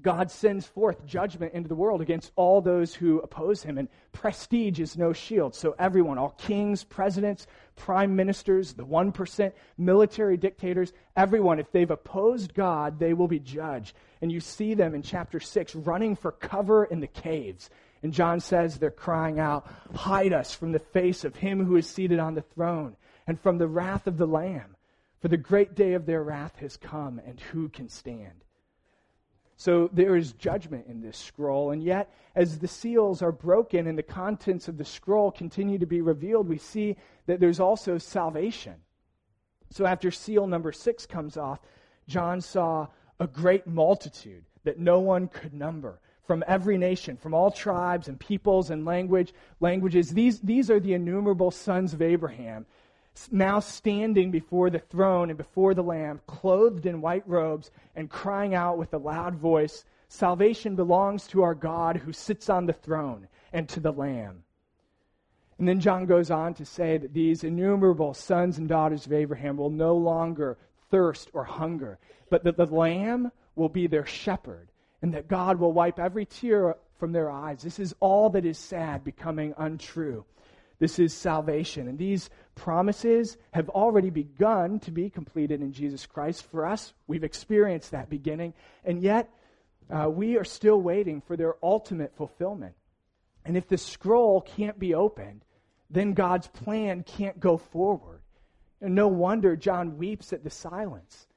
God 0.02 0.32
sends 0.32 0.66
forth 0.66 1.06
judgment 1.06 1.54
into 1.54 1.70
the 1.70 1.76
world 1.76 2.02
against 2.02 2.32
all 2.36 2.62
those 2.62 2.94
who 2.94 3.20
oppose 3.20 3.64
him, 3.64 3.78
and 3.78 3.88
prestige 4.12 4.80
is 4.80 4.98
no 4.98 5.14
shield. 5.14 5.56
So, 5.56 5.76
everyone, 5.78 6.18
all 6.18 6.36
kings, 6.38 6.84
presidents, 6.84 7.48
prime 7.76 8.16
ministers, 8.16 8.74
the 8.74 8.86
1%, 8.86 9.52
military 9.78 10.38
dictators, 10.38 10.94
everyone, 11.16 11.60
if 11.60 11.72
they've 11.72 11.90
opposed 11.90 12.54
God, 12.54 13.00
they 13.00 13.14
will 13.14 13.28
be 13.28 13.40
judged. 13.40 13.96
And 14.22 14.32
you 14.32 14.40
see 14.40 14.74
them 14.74 14.96
in 14.96 15.02
chapter 15.02 15.40
6 15.40 15.76
running 15.76 16.16
for 16.16 16.32
cover 16.32 16.86
in 16.86 17.00
the 17.00 17.08
caves. 17.08 17.70
And 18.02 18.14
John 18.14 18.40
says 18.40 18.78
they're 18.78 18.92
crying 18.92 19.40
out, 19.40 19.68
Hide 19.94 20.34
us 20.34 20.54
from 20.54 20.72
the 20.72 20.80
face 20.80 21.24
of 21.24 21.36
him 21.36 21.66
who 21.66 21.76
is 21.76 21.88
seated 21.88 22.20
on 22.20 22.36
the 22.36 22.42
throne 22.42 22.96
and 23.28 23.40
from 23.40 23.58
the 23.58 23.68
wrath 23.68 24.08
of 24.08 24.18
the 24.18 24.28
Lamb. 24.28 24.76
For 25.22 25.28
the 25.28 25.38
great 25.38 25.76
day 25.76 25.94
of 25.94 26.06
their 26.06 26.24
wrath 26.24 26.56
has 26.58 26.78
come, 26.78 27.20
and 27.26 27.40
who 27.40 27.68
can 27.68 27.90
stand? 27.90 28.46
So 29.60 29.89
there 29.91 30.15
is 30.15 30.32
judgment 30.32 30.86
in 30.88 31.02
this 31.02 31.17
scroll. 31.17 31.72
And 31.72 31.84
yet, 31.84 32.10
as 32.34 32.60
the 32.60 32.67
seals 32.67 33.22
are 33.22 33.34
broken 33.34 33.88
and 33.88 33.98
the 33.98 34.04
contents 34.04 34.69
of 34.69 34.78
the 34.78 34.86
scroll 34.86 35.32
continue 35.32 35.78
to 35.78 35.86
be 35.86 36.00
revealed, 36.00 36.48
we 36.48 36.58
see 36.58 36.95
that 37.26 37.41
there's 37.41 37.60
also 37.60 37.98
salvation. 37.98 38.76
So 39.69 39.86
after 39.86 40.12
seal 40.12 40.48
number 40.48 40.72
six 40.72 41.06
comes 41.06 41.36
off, 41.36 41.60
John 42.08 42.39
saw 42.39 42.88
a 43.19 43.28
great 43.28 43.67
multitude 43.67 44.45
that 44.63 44.80
no 44.80 45.02
one 45.02 45.28
could 45.28 45.54
number 45.54 46.00
from 46.24 46.41
every 46.48 46.78
nation, 46.78 47.17
from 47.17 47.34
all 47.34 47.52
tribes 47.52 48.08
and 48.08 48.17
peoples 48.17 48.69
and 48.69 48.86
language, 48.86 49.34
languages. 49.60 50.12
These, 50.12 50.39
these 50.39 50.72
are 50.72 50.80
the 50.80 50.93
innumerable 50.93 51.52
sons 51.52 51.93
of 51.93 52.02
Abraham, 52.02 52.65
now 53.32 53.60
standing 53.60 54.32
before 54.32 54.70
the 54.70 54.80
throne 54.80 55.30
and 55.30 55.38
before 55.38 55.74
the 55.74 55.84
Lamb, 55.84 56.22
clothed 56.28 56.86
in 56.86 57.02
white 57.02 57.28
robes 57.28 57.72
and 57.96 58.10
crying 58.10 58.56
out 58.56 58.78
with 58.78 58.94
a 58.94 58.98
loud 58.98 59.36
voice, 59.36 59.84
Salvation 60.10 60.76
belongs 60.76 61.28
to 61.28 61.44
our 61.44 61.54
God 61.54 61.98
who 61.98 62.12
sits 62.12 62.50
on 62.50 62.66
the 62.66 62.74
throne 62.74 63.28
and 63.54 63.70
to 63.70 63.80
the 63.80 63.92
Lamb. 63.92 64.44
And 65.60 65.68
then 65.68 65.80
John 65.80 66.06
goes 66.06 66.32
on 66.32 66.56
to 66.56 66.66
say 66.66 66.98
that 66.98 67.14
these 67.14 67.44
innumerable 67.44 68.16
sons 68.16 68.58
and 68.58 68.68
daughters 68.68 69.06
of 69.06 69.14
Abraham 69.14 69.58
will 69.58 69.70
no 69.70 69.96
longer 69.96 70.58
thirst 70.90 71.30
or 71.34 71.44
hunger, 71.44 72.00
but 72.30 72.44
that 72.44 72.58
the 72.58 72.66
Lamb 72.66 73.32
will 73.56 73.70
be 73.70 73.86
their 73.86 74.06
shepherd, 74.06 74.70
and 75.02 75.14
that 75.14 75.28
God 75.28 75.60
will 75.60 75.74
wipe 75.74 76.00
every 76.00 76.26
tear 76.26 76.76
from 76.98 77.12
their 77.12 77.30
eyes. 77.30 77.62
This 77.62 77.78
is 77.78 77.94
all 78.00 78.30
that 78.32 78.46
is 78.46 78.58
sad 78.58 79.04
becoming 79.04 79.54
untrue. 79.58 80.26
This 80.80 80.98
is 80.98 81.13
salvation. 81.13 81.88
And 81.88 81.98
these 81.98 82.30
promises 82.56 83.38
have 83.52 83.70
already 83.70 84.10
begun 84.10 84.80
to 84.82 84.92
be 84.92 85.10
completed 85.10 85.62
in 85.62 85.74
Jesus 85.74 86.06
Christ. 86.06 86.50
For 86.50 86.65
us, 86.65 86.94
we've 87.08 87.24
experienced 87.24 87.92
that 87.92 88.10
beginning, 88.10 88.54
and 88.84 89.02
yet 89.02 89.30
uh, 89.89 90.10
we 90.10 90.38
are 90.38 90.44
still 90.44 90.82
waiting 90.82 91.22
for 91.22 91.36
their 91.36 91.56
ultimate 91.62 92.15
fulfillment. 92.15 92.76
And 93.46 93.58
if 93.58 93.68
the 93.68 93.78
scroll 93.78 94.42
can't 94.42 94.80
be 94.80 94.94
opened, 94.94 95.44
then 95.89 96.13
God's 96.13 96.48
plan 96.48 97.04
can't 97.04 97.39
go 97.39 97.58
forward. 97.58 98.22
And 98.82 98.96
no 98.96 99.08
wonder 99.08 99.56
John 99.56 99.98
weeps 99.98 100.32
at 100.32 100.44
the 100.44 100.50
silence. 100.50 101.28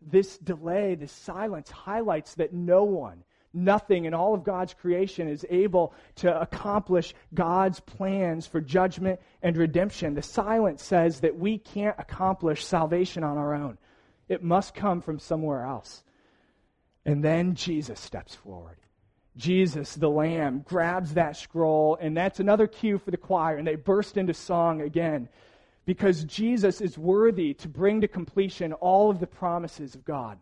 This 0.00 0.38
delay, 0.38 0.94
this 0.94 1.12
silence 1.12 1.70
highlights 1.70 2.34
that 2.36 2.52
no 2.52 2.84
one, 2.84 3.22
nothing 3.52 4.04
in 4.04 4.14
all 4.14 4.34
of 4.34 4.44
God's 4.44 4.74
creation 4.74 5.28
is 5.28 5.44
able 5.50 5.92
to 6.16 6.40
accomplish 6.40 7.14
God's 7.34 7.80
plans 7.80 8.46
for 8.46 8.60
judgment 8.60 9.20
and 9.42 9.56
redemption. 9.56 10.14
The 10.14 10.22
silence 10.22 10.82
says 10.82 11.20
that 11.20 11.38
we 11.38 11.58
can't 11.58 11.96
accomplish 11.98 12.64
salvation 12.64 13.24
on 13.24 13.38
our 13.38 13.54
own, 13.54 13.78
it 14.28 14.42
must 14.42 14.74
come 14.74 15.00
from 15.00 15.18
somewhere 15.18 15.64
else. 15.64 16.04
And 17.04 17.24
then 17.24 17.54
Jesus 17.54 17.98
steps 17.98 18.34
forward. 18.34 18.76
Jesus, 19.36 19.94
the 19.94 20.10
Lamb, 20.10 20.64
grabs 20.66 21.14
that 21.14 21.36
scroll, 21.36 21.96
and 22.00 22.16
that's 22.16 22.40
another 22.40 22.66
cue 22.66 22.98
for 22.98 23.10
the 23.10 23.16
choir, 23.16 23.56
and 23.56 23.66
they 23.66 23.76
burst 23.76 24.16
into 24.16 24.34
song 24.34 24.82
again 24.82 25.28
because 25.86 26.24
Jesus 26.24 26.80
is 26.80 26.98
worthy 26.98 27.54
to 27.54 27.68
bring 27.68 28.02
to 28.02 28.08
completion 28.08 28.72
all 28.74 29.10
of 29.10 29.18
the 29.18 29.26
promises 29.26 29.94
of 29.94 30.04
God. 30.04 30.38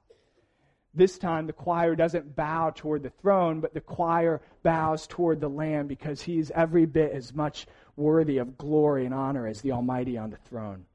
This 0.99 1.17
time, 1.17 1.47
the 1.47 1.53
choir 1.53 1.95
doesn't 1.95 2.35
bow 2.35 2.73
toward 2.75 3.05
the 3.05 3.11
throne, 3.11 3.61
but 3.61 3.73
the 3.73 3.81
choir 3.81 4.43
bows 4.65 5.07
toward 5.07 5.41
the 5.41 5.49
Lamb 5.49 5.87
because 5.87 6.21
he's 6.21 6.51
every 6.51 6.87
bit 6.87 7.13
as 7.13 7.33
much 7.33 7.69
worthy 7.95 8.39
of 8.39 8.59
glory 8.59 9.05
and 9.05 9.15
honor 9.15 9.47
as 9.47 9.61
the 9.61 9.71
Almighty 9.71 10.19
on 10.19 10.31
the 10.31 10.37
throne. 10.37 10.87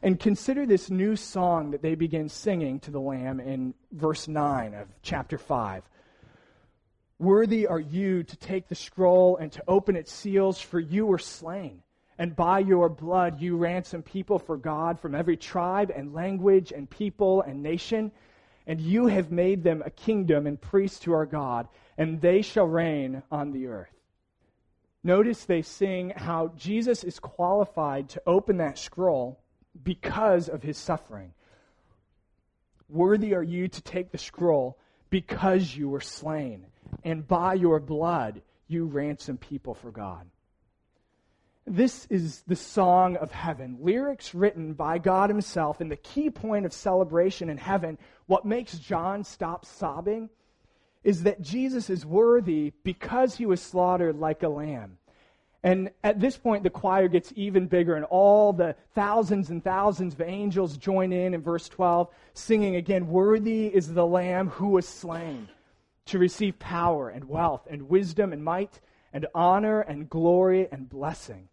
And 0.00 0.20
consider 0.20 0.64
this 0.64 0.90
new 0.90 1.16
song 1.16 1.72
that 1.72 1.82
they 1.82 1.96
begin 1.96 2.28
singing 2.28 2.78
to 2.80 2.92
the 2.92 3.00
Lamb 3.00 3.40
in 3.40 3.74
verse 3.90 4.28
9 4.28 4.74
of 4.74 4.86
chapter 5.02 5.38
5. 5.38 5.82
Worthy 7.18 7.66
are 7.66 7.80
you 7.80 8.22
to 8.22 8.36
take 8.36 8.68
the 8.68 8.76
scroll 8.76 9.38
and 9.38 9.50
to 9.50 9.64
open 9.66 9.96
its 9.96 10.12
seals, 10.12 10.60
for 10.60 10.78
you 10.78 11.04
were 11.04 11.18
slain. 11.18 11.82
And 12.16 12.36
by 12.36 12.60
your 12.60 12.88
blood 12.88 13.40
you 13.40 13.56
ransom 13.56 14.04
people 14.04 14.38
for 14.38 14.56
God 14.56 15.00
from 15.00 15.16
every 15.16 15.36
tribe 15.36 15.90
and 15.92 16.14
language 16.14 16.70
and 16.70 16.88
people 16.88 17.42
and 17.42 17.60
nation. 17.60 18.12
And 18.66 18.80
you 18.80 19.06
have 19.06 19.30
made 19.30 19.62
them 19.62 19.82
a 19.84 19.90
kingdom 19.90 20.46
and 20.46 20.60
priests 20.60 21.00
to 21.00 21.12
our 21.12 21.26
God, 21.26 21.68
and 21.98 22.20
they 22.20 22.42
shall 22.42 22.66
reign 22.66 23.22
on 23.30 23.52
the 23.52 23.66
earth. 23.66 23.94
Notice 25.02 25.44
they 25.44 25.60
sing 25.60 26.14
how 26.16 26.52
Jesus 26.56 27.04
is 27.04 27.18
qualified 27.18 28.08
to 28.10 28.22
open 28.26 28.56
that 28.56 28.78
scroll 28.78 29.38
because 29.82 30.48
of 30.48 30.62
his 30.62 30.78
suffering. 30.78 31.32
Worthy 32.88 33.34
are 33.34 33.42
you 33.42 33.68
to 33.68 33.82
take 33.82 34.12
the 34.12 34.18
scroll 34.18 34.78
because 35.10 35.76
you 35.76 35.88
were 35.88 36.00
slain 36.00 36.66
and 37.02 37.26
by 37.26 37.54
your 37.54 37.80
blood 37.80 38.40
you 38.66 38.86
ransom 38.86 39.36
people 39.36 39.74
for 39.74 39.90
God. 39.90 40.26
This 41.66 42.06
is 42.10 42.42
the 42.46 42.56
song 42.56 43.16
of 43.16 43.32
heaven, 43.32 43.78
lyrics 43.80 44.34
written 44.34 44.74
by 44.74 44.98
God 44.98 45.30
Himself, 45.30 45.80
and 45.80 45.90
the 45.90 45.96
key 45.96 46.28
point 46.28 46.66
of 46.66 46.74
celebration 46.74 47.48
in 47.48 47.56
heaven. 47.56 47.98
What 48.26 48.44
makes 48.44 48.78
John 48.78 49.24
stop 49.24 49.64
sobbing 49.64 50.28
is 51.02 51.22
that 51.22 51.40
Jesus 51.40 51.88
is 51.88 52.04
worthy 52.04 52.72
because 52.82 53.36
he 53.36 53.46
was 53.46 53.62
slaughtered 53.62 54.16
like 54.16 54.42
a 54.42 54.48
lamb. 54.48 54.98
And 55.62 55.90
at 56.02 56.20
this 56.20 56.36
point, 56.36 56.62
the 56.62 56.70
choir 56.70 57.08
gets 57.08 57.32
even 57.34 57.66
bigger, 57.66 57.94
and 57.94 58.04
all 58.04 58.52
the 58.52 58.76
thousands 58.94 59.48
and 59.48 59.64
thousands 59.64 60.12
of 60.12 60.20
angels 60.20 60.76
join 60.76 61.12
in 61.14 61.32
in 61.32 61.40
verse 61.40 61.70
12, 61.70 62.08
singing 62.34 62.76
again, 62.76 63.08
Worthy 63.08 63.68
is 63.68 63.92
the 63.92 64.06
Lamb 64.06 64.50
who 64.50 64.68
was 64.68 64.86
slain 64.86 65.48
to 66.06 66.18
receive 66.18 66.58
power 66.58 67.08
and 67.08 67.24
wealth 67.26 67.66
and 67.70 67.88
wisdom 67.88 68.34
and 68.34 68.44
might 68.44 68.80
and 69.14 69.26
honor 69.34 69.80
and 69.80 70.10
glory 70.10 70.68
and 70.70 70.86
blessing. 70.90 71.48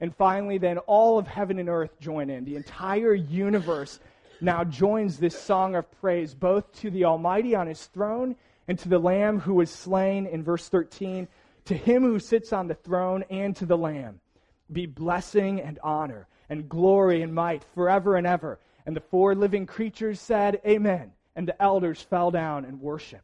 And 0.00 0.14
finally, 0.14 0.58
then 0.58 0.78
all 0.78 1.18
of 1.18 1.26
heaven 1.26 1.58
and 1.58 1.68
earth 1.68 1.98
join 2.00 2.28
in. 2.28 2.44
The 2.44 2.56
entire 2.56 3.14
universe 3.14 3.98
now 4.40 4.64
joins 4.64 5.18
this 5.18 5.38
song 5.38 5.74
of 5.74 5.90
praise, 6.00 6.34
both 6.34 6.70
to 6.80 6.90
the 6.90 7.04
Almighty 7.04 7.54
on 7.54 7.66
his 7.66 7.86
throne 7.86 8.36
and 8.68 8.78
to 8.80 8.88
the 8.88 8.98
Lamb 8.98 9.40
who 9.40 9.54
was 9.54 9.70
slain 9.70 10.26
in 10.26 10.42
verse 10.42 10.68
13, 10.68 11.28
to 11.66 11.74
him 11.74 12.02
who 12.02 12.18
sits 12.18 12.52
on 12.52 12.68
the 12.68 12.74
throne 12.74 13.24
and 13.30 13.56
to 13.56 13.66
the 13.66 13.78
Lamb. 13.78 14.20
Be 14.70 14.86
blessing 14.86 15.60
and 15.60 15.78
honor 15.82 16.26
and 16.48 16.68
glory 16.68 17.22
and 17.22 17.34
might 17.34 17.64
forever 17.74 18.16
and 18.16 18.26
ever. 18.26 18.58
And 18.84 18.94
the 18.94 19.00
four 19.00 19.34
living 19.34 19.66
creatures 19.66 20.20
said, 20.20 20.60
Amen. 20.66 21.12
And 21.34 21.48
the 21.48 21.60
elders 21.62 22.00
fell 22.00 22.30
down 22.30 22.64
and 22.64 22.80
worshiped. 22.80 23.22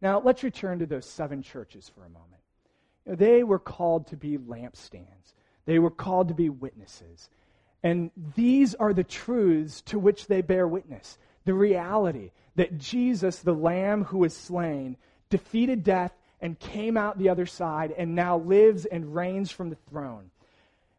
Now, 0.00 0.20
let's 0.20 0.42
return 0.42 0.80
to 0.80 0.86
those 0.86 1.08
seven 1.08 1.42
churches 1.42 1.90
for 1.94 2.04
a 2.04 2.08
moment. 2.08 2.43
You 3.04 3.12
know, 3.12 3.16
they 3.16 3.42
were 3.42 3.58
called 3.58 4.08
to 4.08 4.16
be 4.16 4.38
lampstands, 4.38 5.34
they 5.66 5.78
were 5.78 5.90
called 5.90 6.28
to 6.28 6.34
be 6.34 6.48
witnesses. 6.48 7.30
And 7.82 8.10
these 8.34 8.74
are 8.74 8.94
the 8.94 9.04
truths 9.04 9.82
to 9.82 9.98
which 9.98 10.26
they 10.26 10.40
bear 10.40 10.66
witness 10.66 11.18
the 11.44 11.54
reality 11.54 12.30
that 12.56 12.78
Jesus, 12.78 13.40
the 13.40 13.54
Lamb 13.54 14.04
who 14.04 14.18
was 14.18 14.34
slain, 14.34 14.96
defeated 15.30 15.84
death 15.84 16.12
and 16.40 16.58
came 16.58 16.96
out 16.96 17.18
the 17.18 17.28
other 17.28 17.46
side 17.46 17.92
and 17.96 18.14
now 18.14 18.38
lives 18.38 18.84
and 18.84 19.14
reigns 19.14 19.50
from 19.50 19.70
the 19.70 19.78
throne. 19.88 20.30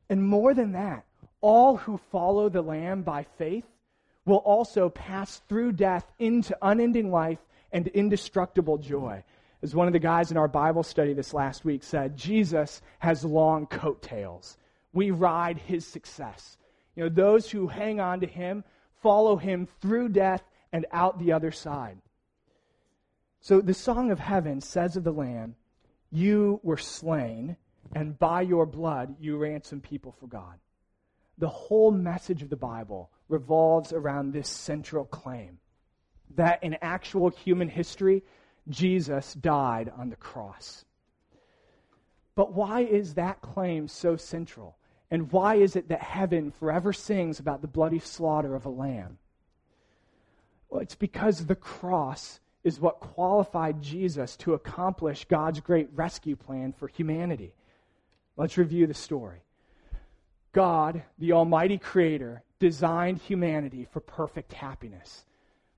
And 0.10 0.24
more 0.24 0.54
than 0.54 0.74
that, 0.74 1.06
all 1.42 1.78
who 1.78 1.98
follow 2.12 2.50
the 2.50 2.62
Lamb 2.62 3.04
by 3.04 3.24
faith 3.38 3.66
will 4.26 4.38
also 4.38 4.90
pass 4.90 5.42
through 5.48 5.74
death 5.74 6.12
into 6.20 6.58
unending 6.62 7.12
life 7.12 7.40
and 7.72 7.88
indestructible 7.90 8.78
joy. 8.78 9.24
As 9.66 9.74
one 9.74 9.88
of 9.88 9.94
the 9.94 10.00
guys 10.00 10.30
in 10.30 10.38
our 10.38 10.48
Bible 10.48 10.84
study 10.84 11.14
this 11.14 11.34
last 11.34 11.66
week 11.66 11.82
said, 11.82 12.16
Jesus 12.16 12.84
has 13.00 13.26
long 13.26 13.66
coattails. 13.66 14.60
We 14.94 15.10
ride 15.10 15.58
his 15.58 15.88
success. 15.88 16.60
You 16.96 17.06
know, 17.06 17.10
those 17.10 17.50
who 17.50 17.66
hang 17.68 18.00
on 18.00 18.20
to 18.20 18.28
him 18.28 18.64
follow 19.02 19.38
him 19.38 19.68
through 19.82 20.10
death 20.10 20.44
and 20.72 20.86
out 20.92 21.18
the 21.18 21.32
other 21.32 21.50
side. 21.50 21.98
So 23.40 23.60
the 23.60 23.74
Song 23.74 24.12
of 24.12 24.20
Heaven 24.20 24.62
says 24.62 24.98
of 24.98 25.04
the 25.04 25.12
Lamb, 25.12 25.56
You 26.12 26.60
were 26.62 26.78
slain, 26.78 27.58
and 27.96 28.20
by 28.20 28.42
your 28.42 28.68
blood 28.68 29.16
you 29.20 29.36
ransomed 29.36 29.82
people 29.82 30.12
for 30.12 30.28
God. 30.28 30.60
The 31.40 31.50
whole 31.50 31.90
message 31.90 32.44
of 32.44 32.52
the 32.52 32.56
Bible 32.56 33.10
revolves 33.30 33.94
around 33.94 34.32
this 34.32 34.48
central 34.48 35.06
claim 35.06 35.58
that 36.36 36.64
in 36.64 36.78
actual 36.84 37.30
human 37.32 37.68
history, 37.68 38.22
Jesus 38.70 39.34
died 39.36 39.92
on 39.98 40.10
the 40.10 40.16
cross. 40.16 40.86
But 42.36 42.54
why 42.54 42.82
is 42.82 43.14
that 43.14 43.42
claim 43.42 43.88
so 43.88 44.18
central? 44.18 44.78
And 45.12 45.32
why 45.32 45.56
is 45.56 45.76
it 45.76 45.88
that 45.90 46.02
heaven 46.02 46.52
forever 46.52 46.92
sings 46.92 47.40
about 47.40 47.62
the 47.62 47.68
bloody 47.68 48.00
slaughter 48.00 48.56
of 48.56 48.66
a 48.66 48.70
lamb? 48.70 49.18
Well, 50.70 50.82
it's 50.82 50.96
because 50.96 51.46
the 51.46 51.56
cross 51.56 52.40
is 52.64 52.80
what 52.80 53.00
qualified 53.00 53.82
Jesus 53.82 54.36
to 54.38 54.56
accomplish 54.56 55.26
God's 55.26 55.60
great 55.60 55.90
rescue 55.94 56.36
plan 56.36 56.74
for 56.74 56.88
humanity. 56.88 57.54
Let's 58.36 58.58
review 58.58 58.88
the 58.88 58.94
story. 58.94 59.44
God, 60.52 61.04
the 61.20 61.34
Almighty 61.34 61.78
Creator, 61.78 62.44
designed 62.60 63.20
humanity 63.20 63.88
for 63.92 64.00
perfect 64.00 64.54
happiness. 64.54 65.26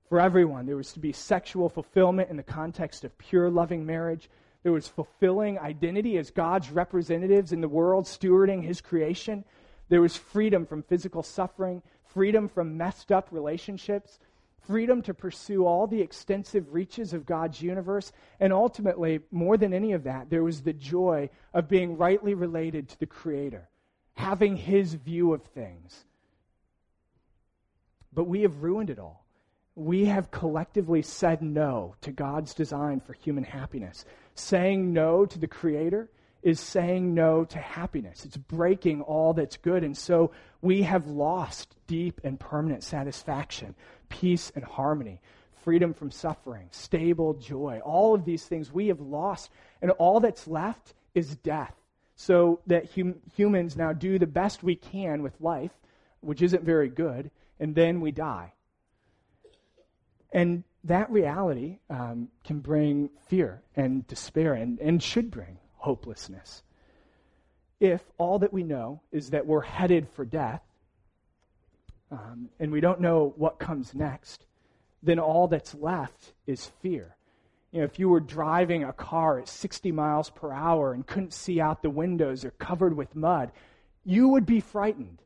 For 0.08 0.20
everyone. 0.20 0.66
There 0.66 0.76
was 0.76 0.92
to 0.94 1.00
be 1.00 1.12
sexual 1.12 1.68
fulfillment 1.68 2.30
in 2.30 2.36
the 2.36 2.42
context 2.42 3.04
of 3.04 3.16
pure, 3.18 3.50
loving 3.50 3.84
marriage. 3.84 4.30
There 4.62 4.72
was 4.72 4.88
fulfilling 4.88 5.58
identity 5.58 6.16
as 6.18 6.30
God's 6.30 6.70
representatives 6.70 7.52
in 7.52 7.60
the 7.60 7.68
world, 7.68 8.06
stewarding 8.06 8.62
His 8.62 8.80
creation. 8.80 9.44
There 9.88 10.00
was 10.00 10.16
freedom 10.16 10.66
from 10.66 10.82
physical 10.82 11.22
suffering, 11.22 11.82
freedom 12.04 12.48
from 12.48 12.76
messed 12.76 13.12
up 13.12 13.28
relationships, 13.30 14.18
freedom 14.66 15.00
to 15.02 15.14
pursue 15.14 15.64
all 15.64 15.86
the 15.86 16.00
extensive 16.00 16.74
reaches 16.74 17.12
of 17.12 17.24
God's 17.24 17.62
universe, 17.62 18.12
and 18.40 18.52
ultimately, 18.52 19.20
more 19.30 19.56
than 19.56 19.72
any 19.72 19.92
of 19.92 20.04
that, 20.04 20.28
there 20.28 20.44
was 20.44 20.62
the 20.62 20.72
joy 20.72 21.30
of 21.54 21.68
being 21.68 21.96
rightly 21.96 22.34
related 22.34 22.88
to 22.88 23.00
the 23.00 23.06
Creator, 23.06 23.68
having 24.14 24.56
His 24.56 24.94
view 24.94 25.32
of 25.32 25.42
things. 25.42 26.04
But 28.12 28.24
we 28.24 28.42
have 28.42 28.62
ruined 28.62 28.90
it 28.90 28.98
all. 28.98 29.27
We 29.78 30.06
have 30.06 30.32
collectively 30.32 31.02
said 31.02 31.40
no 31.40 31.94
to 32.00 32.10
God's 32.10 32.52
design 32.52 32.98
for 32.98 33.12
human 33.12 33.44
happiness. 33.44 34.04
Saying 34.34 34.92
no 34.92 35.24
to 35.24 35.38
the 35.38 35.46
Creator 35.46 36.10
is 36.42 36.58
saying 36.58 37.14
no 37.14 37.44
to 37.44 37.58
happiness. 37.58 38.24
It's 38.24 38.36
breaking 38.36 39.02
all 39.02 39.34
that's 39.34 39.56
good. 39.56 39.84
And 39.84 39.96
so 39.96 40.32
we 40.62 40.82
have 40.82 41.06
lost 41.06 41.76
deep 41.86 42.20
and 42.24 42.40
permanent 42.40 42.82
satisfaction, 42.82 43.76
peace 44.08 44.50
and 44.56 44.64
harmony, 44.64 45.20
freedom 45.62 45.94
from 45.94 46.10
suffering, 46.10 46.66
stable 46.72 47.34
joy. 47.34 47.80
All 47.84 48.16
of 48.16 48.24
these 48.24 48.44
things 48.44 48.72
we 48.72 48.88
have 48.88 49.00
lost. 49.00 49.48
And 49.80 49.92
all 49.92 50.18
that's 50.18 50.48
left 50.48 50.92
is 51.14 51.36
death. 51.36 51.74
So 52.16 52.58
that 52.66 52.90
hum- 52.96 53.20
humans 53.36 53.76
now 53.76 53.92
do 53.92 54.18
the 54.18 54.26
best 54.26 54.64
we 54.64 54.74
can 54.74 55.22
with 55.22 55.40
life, 55.40 55.70
which 56.20 56.42
isn't 56.42 56.64
very 56.64 56.88
good, 56.88 57.30
and 57.60 57.76
then 57.76 58.00
we 58.00 58.10
die. 58.10 58.54
And 60.32 60.64
that 60.84 61.10
reality 61.10 61.78
um, 61.90 62.28
can 62.44 62.60
bring 62.60 63.10
fear 63.26 63.62
and 63.76 64.06
despair 64.06 64.54
and, 64.54 64.78
and 64.78 65.02
should 65.02 65.30
bring 65.30 65.58
hopelessness. 65.76 66.62
If 67.80 68.02
all 68.18 68.40
that 68.40 68.52
we 68.52 68.62
know 68.62 69.02
is 69.12 69.30
that 69.30 69.46
we're 69.46 69.62
headed 69.62 70.08
for 70.08 70.24
death, 70.24 70.62
um, 72.10 72.48
and 72.58 72.72
we 72.72 72.80
don't 72.80 73.00
know 73.00 73.34
what 73.36 73.58
comes 73.58 73.94
next, 73.94 74.46
then 75.02 75.18
all 75.18 75.48
that's 75.48 75.74
left 75.74 76.32
is 76.46 76.70
fear. 76.80 77.16
You 77.70 77.80
know, 77.80 77.84
if 77.84 77.98
you 77.98 78.08
were 78.08 78.20
driving 78.20 78.84
a 78.84 78.92
car 78.92 79.38
at 79.38 79.48
60 79.48 79.92
miles 79.92 80.30
per 80.30 80.52
hour 80.52 80.94
and 80.94 81.06
couldn't 81.06 81.34
see 81.34 81.60
out 81.60 81.82
the 81.82 81.90
windows 81.90 82.44
or 82.44 82.50
covered 82.52 82.96
with 82.96 83.14
mud, 83.14 83.52
you 84.04 84.28
would 84.28 84.46
be 84.46 84.60
frightened. 84.60 85.22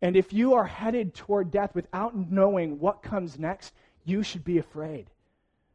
And 0.00 0.16
if 0.16 0.32
you 0.32 0.54
are 0.54 0.64
headed 0.64 1.14
toward 1.14 1.50
death 1.50 1.74
without 1.74 2.16
knowing 2.16 2.78
what 2.78 3.02
comes 3.02 3.38
next, 3.38 3.74
you 4.06 4.22
should 4.22 4.44
be 4.44 4.58
afraid. 4.58 5.10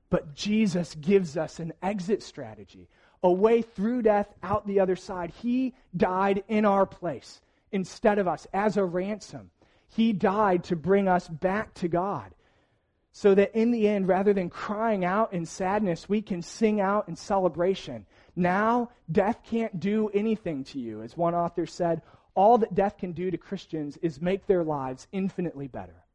But 0.10 0.34
Jesus 0.34 0.96
gives 0.96 1.38
us 1.38 1.60
an 1.60 1.74
exit 1.82 2.24
strategy, 2.24 2.90
a 3.22 3.32
way 3.32 3.62
through 3.62 4.02
death 4.02 4.34
out 4.42 4.66
the 4.66 4.80
other 4.80 4.96
side. 4.96 5.32
He 5.42 5.74
died 5.96 6.44
in 6.48 6.66
our 6.66 6.86
place 6.86 7.42
instead 7.72 8.18
of 8.18 8.28
us 8.28 8.48
as 8.54 8.78
a 8.78 8.84
ransom. 8.84 9.52
He 9.88 10.14
died 10.14 10.64
to 10.66 10.76
bring 10.76 11.08
us 11.08 11.28
back 11.28 11.74
to 11.76 11.88
God. 11.88 12.34
So 13.14 13.36
that 13.36 13.54
in 13.54 13.72
the 13.72 13.90
end, 13.90 14.08
rather 14.08 14.34
than 14.34 14.50
crying 14.50 15.04
out 15.04 15.34
in 15.34 15.46
sadness, 15.46 16.08
we 16.08 16.22
can 16.22 16.42
sing 16.42 16.80
out 16.80 17.10
in 17.10 17.16
celebration. 17.18 18.06
Now, 18.38 18.90
death 19.12 19.42
can't 19.44 19.82
do 19.82 20.10
anything 20.14 20.64
to 20.66 20.80
you. 20.80 21.02
As 21.02 21.18
one 21.18 21.36
author 21.36 21.66
said, 21.66 22.02
all 22.36 22.58
that 22.60 22.74
death 22.74 22.98
can 22.98 23.12
do 23.12 23.30
to 23.30 23.38
Christians 23.38 23.98
is 23.98 24.22
make 24.22 24.48
their 24.48 24.64
lives 24.64 25.08
infinitely 25.12 25.68
better. 25.68 26.06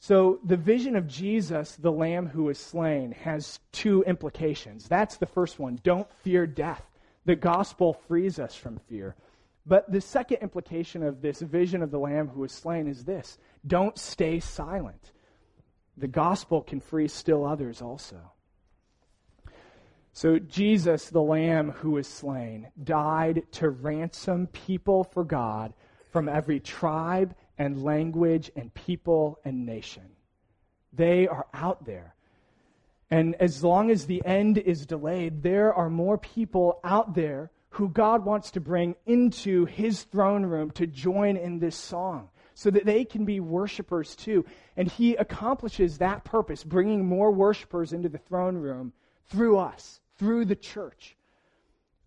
So, 0.00 0.38
the 0.44 0.56
vision 0.56 0.94
of 0.94 1.08
Jesus, 1.08 1.74
the 1.74 1.90
Lamb 1.90 2.28
who 2.28 2.44
was 2.44 2.58
slain, 2.58 3.12
has 3.12 3.58
two 3.72 4.04
implications. 4.04 4.86
That's 4.86 5.16
the 5.16 5.26
first 5.26 5.58
one 5.58 5.80
don't 5.82 6.10
fear 6.22 6.46
death. 6.46 6.82
The 7.24 7.34
gospel 7.34 7.94
frees 8.06 8.38
us 8.38 8.54
from 8.54 8.78
fear. 8.88 9.16
But 9.66 9.90
the 9.90 10.00
second 10.00 10.38
implication 10.38 11.02
of 11.02 11.20
this 11.20 11.40
vision 11.40 11.82
of 11.82 11.90
the 11.90 11.98
Lamb 11.98 12.28
who 12.28 12.40
was 12.40 12.52
slain 12.52 12.86
is 12.86 13.04
this 13.04 13.38
don't 13.66 13.98
stay 13.98 14.38
silent. 14.38 15.12
The 15.96 16.08
gospel 16.08 16.62
can 16.62 16.80
free 16.80 17.08
still 17.08 17.44
others 17.44 17.82
also. 17.82 18.32
So, 20.12 20.38
Jesus, 20.38 21.10
the 21.10 21.20
Lamb 21.20 21.72
who 21.72 21.92
was 21.92 22.06
slain, 22.06 22.68
died 22.82 23.42
to 23.52 23.68
ransom 23.68 24.46
people 24.46 25.04
for 25.04 25.24
God 25.24 25.74
from 26.12 26.28
every 26.28 26.60
tribe 26.60 27.34
and 27.58 27.82
language 27.82 28.50
and 28.56 28.72
people 28.72 29.38
and 29.44 29.66
nation. 29.66 30.04
They 30.92 31.26
are 31.28 31.46
out 31.52 31.84
there. 31.84 32.14
And 33.10 33.34
as 33.36 33.64
long 33.64 33.90
as 33.90 34.06
the 34.06 34.24
end 34.24 34.58
is 34.58 34.86
delayed, 34.86 35.42
there 35.42 35.74
are 35.74 35.90
more 35.90 36.18
people 36.18 36.80
out 36.84 37.14
there 37.14 37.50
who 37.70 37.88
God 37.88 38.24
wants 38.24 38.50
to 38.52 38.60
bring 38.60 38.96
into 39.06 39.64
his 39.66 40.02
throne 40.04 40.46
room 40.46 40.70
to 40.72 40.86
join 40.86 41.36
in 41.36 41.58
this 41.58 41.76
song 41.76 42.28
so 42.54 42.70
that 42.70 42.84
they 42.84 43.04
can 43.04 43.24
be 43.24 43.40
worshipers 43.40 44.16
too. 44.16 44.44
And 44.76 44.90
he 44.90 45.14
accomplishes 45.14 45.98
that 45.98 46.24
purpose, 46.24 46.64
bringing 46.64 47.06
more 47.06 47.30
worshipers 47.30 47.92
into 47.92 48.08
the 48.08 48.18
throne 48.18 48.56
room 48.56 48.92
through 49.28 49.58
us, 49.58 50.00
through 50.16 50.46
the 50.46 50.56
church. 50.56 51.16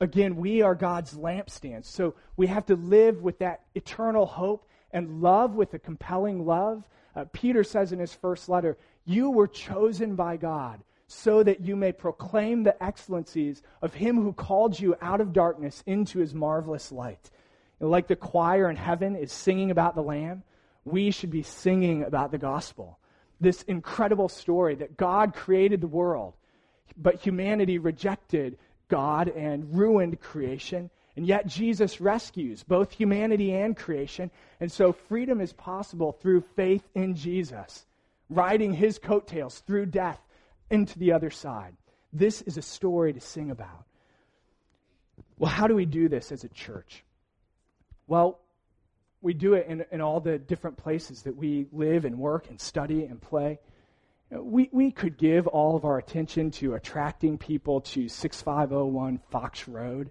Again, 0.02 0.36
we 0.36 0.64
are 0.64 0.74
God's 0.74 1.14
lampstands. 1.14 1.86
So 1.86 2.16
we 2.36 2.48
have 2.48 2.66
to 2.66 2.76
live 2.76 3.22
with 3.22 3.38
that 3.40 3.62
eternal 3.76 4.26
hope 4.26 4.68
and 4.92 5.22
love 5.22 5.54
with 5.54 5.76
a 5.76 5.80
compelling 5.80 6.46
love. 6.46 6.84
Uh, 7.16 7.26
Peter 7.32 7.64
says 7.64 7.92
in 7.92 8.00
his 8.00 8.14
first 8.14 8.50
letter, 8.50 8.78
You 9.06 9.30
were 9.30 9.48
chosen 9.48 10.16
by 10.16 10.38
God 10.38 10.82
so 11.06 11.44
that 11.44 11.62
you 11.62 11.76
may 11.76 11.92
proclaim 11.92 12.64
the 12.64 12.84
excellencies 12.84 13.62
of 13.82 13.94
him 13.94 14.16
who 14.16 14.34
called 14.34 14.80
you 14.80 14.96
out 15.02 15.22
of 15.22 15.34
darkness 15.34 15.84
into 15.86 16.18
his 16.18 16.34
marvelous 16.34 16.92
light. 16.92 17.30
And 17.80 17.92
like 17.92 18.08
the 18.08 18.16
choir 18.16 18.70
in 18.70 18.78
heaven 18.78 19.16
is 19.16 19.32
singing 19.32 19.70
about 19.70 19.94
the 19.94 20.02
Lamb, 20.02 20.44
we 20.84 21.12
should 21.12 21.30
be 21.30 21.44
singing 21.44 22.04
about 22.04 22.32
the 22.32 22.40
gospel. 22.40 22.98
This 23.40 23.62
incredible 23.64 24.30
story 24.30 24.76
that 24.76 24.98
God 24.98 25.36
created 25.36 25.82
the 25.82 25.88
world, 25.88 26.34
but 26.98 27.22
humanity 27.22 27.78
rejected 27.78 28.58
God 28.92 29.30
and 29.30 29.74
ruined 29.74 30.20
creation. 30.20 30.92
And 31.16 31.26
yet 31.26 31.48
Jesus 31.48 32.00
rescues 32.00 32.64
both 32.64 32.92
humanity 32.92 33.54
and 33.54 33.76
creation. 33.76 34.30
And 34.60 34.72
so 34.72 34.92
freedom 34.94 35.42
is 35.42 35.54
possible 35.54 36.12
through 36.12 36.42
faith 36.56 36.84
in 36.94 37.16
Jesus, 37.16 37.86
riding 38.30 38.74
his 38.74 39.00
coattails 39.00 39.60
through 39.60 39.88
death 39.88 40.20
into 40.70 41.00
the 41.00 41.14
other 41.14 41.32
side. 41.32 41.74
This 42.14 42.42
is 42.42 42.58
a 42.58 42.62
story 42.62 43.14
to 43.14 43.22
sing 43.22 43.50
about. 43.50 43.86
Well, 45.38 45.52
how 45.52 45.68
do 45.68 45.76
we 45.76 45.86
do 45.86 46.10
this 46.10 46.32
as 46.32 46.44
a 46.44 46.50
church? 46.50 47.04
Well, 48.08 48.40
we 49.22 49.34
do 49.34 49.54
it 49.54 49.68
in, 49.68 49.86
in 49.92 50.02
all 50.02 50.20
the 50.20 50.38
different 50.38 50.78
places 50.78 51.22
that 51.24 51.36
we 51.36 51.68
live 51.72 52.04
and 52.06 52.18
work 52.18 52.50
and 52.50 52.60
study 52.60 53.06
and 53.06 53.22
play. 53.22 53.60
We, 54.32 54.70
we 54.72 54.92
could 54.92 55.18
give 55.18 55.48
all 55.48 55.76
of 55.76 55.84
our 55.84 55.98
attention 55.98 56.52
to 56.52 56.76
attracting 56.76 57.38
people 57.38 57.82
to 57.82 58.08
6501 58.08 59.20
Fox 59.30 59.68
Road 59.68 60.10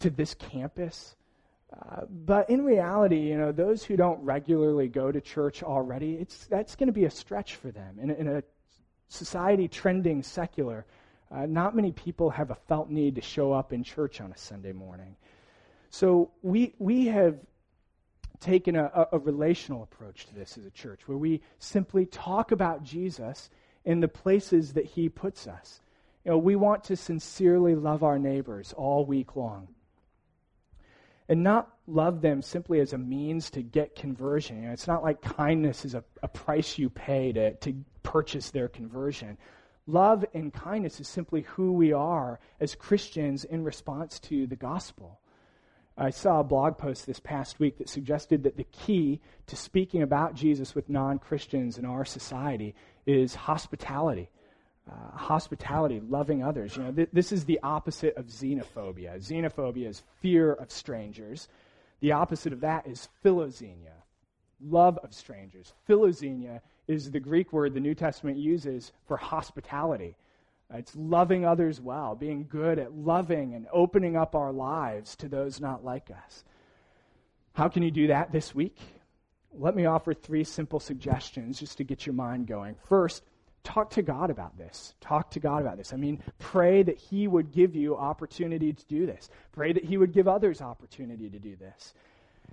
to 0.00 0.10
this 0.10 0.34
campus. 0.34 1.16
Uh, 1.72 2.02
but 2.10 2.50
in 2.50 2.62
reality, 2.64 3.20
you 3.20 3.38
know, 3.38 3.50
those 3.50 3.82
who 3.82 3.96
don't 3.96 4.22
regularly 4.22 4.88
go 4.88 5.10
to 5.10 5.20
church 5.20 5.62
already, 5.62 6.14
it's, 6.16 6.46
that's 6.46 6.76
going 6.76 6.88
to 6.88 6.92
be 6.92 7.06
a 7.06 7.10
stretch 7.10 7.56
for 7.56 7.70
them. 7.70 7.98
In, 7.98 8.10
in 8.10 8.28
a 8.28 8.42
society 9.08 9.66
trending 9.66 10.22
secular, 10.22 10.84
uh, 11.30 11.46
not 11.46 11.74
many 11.74 11.92
people 11.92 12.28
have 12.28 12.50
a 12.50 12.54
felt 12.54 12.90
need 12.90 13.14
to 13.14 13.22
show 13.22 13.52
up 13.52 13.72
in 13.72 13.82
church 13.82 14.20
on 14.20 14.30
a 14.30 14.36
Sunday 14.36 14.72
morning. 14.72 15.16
So 15.88 16.30
we, 16.42 16.74
we 16.78 17.06
have 17.06 17.38
taken 18.42 18.76
a, 18.76 19.08
a 19.12 19.18
relational 19.18 19.82
approach 19.82 20.26
to 20.26 20.34
this 20.34 20.58
as 20.58 20.66
a 20.66 20.70
church, 20.70 21.06
where 21.06 21.18
we 21.18 21.40
simply 21.58 22.04
talk 22.06 22.52
about 22.52 22.82
Jesus 22.82 23.48
in 23.84 24.00
the 24.00 24.08
places 24.08 24.74
that 24.74 24.84
he 24.84 25.08
puts 25.08 25.46
us. 25.46 25.80
You 26.24 26.32
know, 26.32 26.38
we 26.38 26.56
want 26.56 26.84
to 26.84 26.96
sincerely 26.96 27.74
love 27.74 28.02
our 28.02 28.18
neighbors 28.18 28.72
all 28.76 29.04
week 29.04 29.34
long 29.34 29.68
and 31.28 31.42
not 31.42 31.72
love 31.86 32.20
them 32.20 32.42
simply 32.42 32.80
as 32.80 32.92
a 32.92 32.98
means 32.98 33.50
to 33.50 33.62
get 33.62 33.96
conversion. 33.96 34.60
You 34.60 34.66
know, 34.68 34.72
it's 34.72 34.86
not 34.86 35.02
like 35.02 35.22
kindness 35.22 35.84
is 35.84 35.94
a, 35.94 36.04
a 36.22 36.28
price 36.28 36.78
you 36.78 36.90
pay 36.90 37.32
to, 37.32 37.54
to 37.54 37.74
purchase 38.02 38.50
their 38.50 38.68
conversion. 38.68 39.38
Love 39.86 40.24
and 40.34 40.52
kindness 40.52 41.00
is 41.00 41.08
simply 41.08 41.42
who 41.42 41.72
we 41.72 41.92
are 41.92 42.38
as 42.60 42.74
Christians 42.74 43.44
in 43.44 43.64
response 43.64 44.20
to 44.20 44.46
the 44.46 44.56
gospel. 44.56 45.20
I 45.96 46.10
saw 46.10 46.40
a 46.40 46.44
blog 46.44 46.78
post 46.78 47.06
this 47.06 47.20
past 47.20 47.60
week 47.60 47.78
that 47.78 47.88
suggested 47.88 48.44
that 48.44 48.56
the 48.56 48.64
key 48.64 49.20
to 49.46 49.56
speaking 49.56 50.02
about 50.02 50.34
Jesus 50.34 50.74
with 50.74 50.88
non 50.88 51.18
Christians 51.18 51.78
in 51.78 51.84
our 51.84 52.04
society 52.04 52.74
is 53.06 53.34
hospitality 53.34 54.30
uh, 54.90 55.16
hospitality, 55.16 56.00
loving 56.00 56.42
others. 56.42 56.76
You 56.76 56.84
know, 56.84 56.92
th- 56.92 57.08
this 57.12 57.32
is 57.32 57.44
the 57.44 57.60
opposite 57.62 58.16
of 58.16 58.26
xenophobia. 58.26 59.18
Xenophobia 59.18 59.88
is 59.88 60.02
fear 60.20 60.52
of 60.52 60.70
strangers. 60.70 61.48
The 62.00 62.12
opposite 62.12 62.52
of 62.52 62.60
that 62.60 62.86
is 62.86 63.08
philoxenia, 63.24 63.94
love 64.60 64.98
of 65.02 65.14
strangers. 65.14 65.72
Philoxenia 65.88 66.60
is 66.88 67.10
the 67.10 67.20
Greek 67.20 67.52
word 67.52 67.74
the 67.74 67.80
New 67.80 67.94
Testament 67.94 68.38
uses 68.38 68.92
for 69.06 69.16
hospitality. 69.16 70.16
It's 70.74 70.94
loving 70.96 71.44
others 71.44 71.80
well, 71.80 72.14
being 72.14 72.46
good 72.48 72.78
at 72.78 72.96
loving 72.96 73.54
and 73.54 73.66
opening 73.72 74.16
up 74.16 74.34
our 74.34 74.52
lives 74.52 75.16
to 75.16 75.28
those 75.28 75.60
not 75.60 75.84
like 75.84 76.10
us. 76.10 76.44
How 77.52 77.68
can 77.68 77.82
you 77.82 77.90
do 77.90 78.06
that 78.06 78.32
this 78.32 78.54
week? 78.54 78.78
Let 79.54 79.76
me 79.76 79.84
offer 79.84 80.14
three 80.14 80.44
simple 80.44 80.80
suggestions 80.80 81.60
just 81.60 81.76
to 81.78 81.84
get 81.84 82.06
your 82.06 82.14
mind 82.14 82.46
going. 82.46 82.76
First, 82.86 83.22
talk 83.64 83.90
to 83.90 84.02
God 84.02 84.30
about 84.30 84.56
this. 84.56 84.94
Talk 85.00 85.30
to 85.32 85.40
God 85.40 85.60
about 85.60 85.76
this. 85.76 85.92
I 85.92 85.96
mean, 85.96 86.22
pray 86.38 86.82
that 86.82 86.96
He 86.96 87.28
would 87.28 87.52
give 87.52 87.76
you 87.76 87.96
opportunity 87.96 88.72
to 88.72 88.84
do 88.86 89.04
this. 89.04 89.28
Pray 89.52 89.72
that 89.72 89.84
He 89.84 89.98
would 89.98 90.12
give 90.12 90.26
others 90.26 90.62
opportunity 90.62 91.28
to 91.28 91.38
do 91.38 91.56
this. 91.56 91.92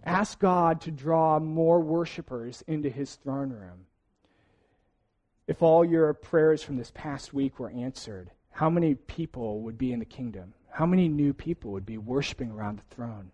Ask 0.05 0.39
God 0.39 0.81
to 0.81 0.91
draw 0.91 1.39
more 1.39 1.79
worshipers 1.79 2.63
into 2.67 2.89
His 2.89 3.15
throne 3.15 3.51
room. 3.51 3.85
If 5.49 5.63
all 5.63 5.83
your 5.83 6.13
prayers 6.13 6.61
from 6.61 6.77
this 6.77 6.91
past 6.93 7.33
week 7.33 7.57
were 7.57 7.71
answered, 7.71 8.29
how 8.51 8.69
many 8.69 8.93
people 8.93 9.61
would 9.61 9.79
be 9.79 9.91
in 9.91 9.97
the 9.97 10.05
kingdom? 10.05 10.53
How 10.69 10.85
many 10.85 11.07
new 11.07 11.33
people 11.33 11.71
would 11.71 11.87
be 11.87 11.97
worshiping 11.97 12.51
around 12.51 12.77
the 12.77 12.95
throne? 12.95 13.31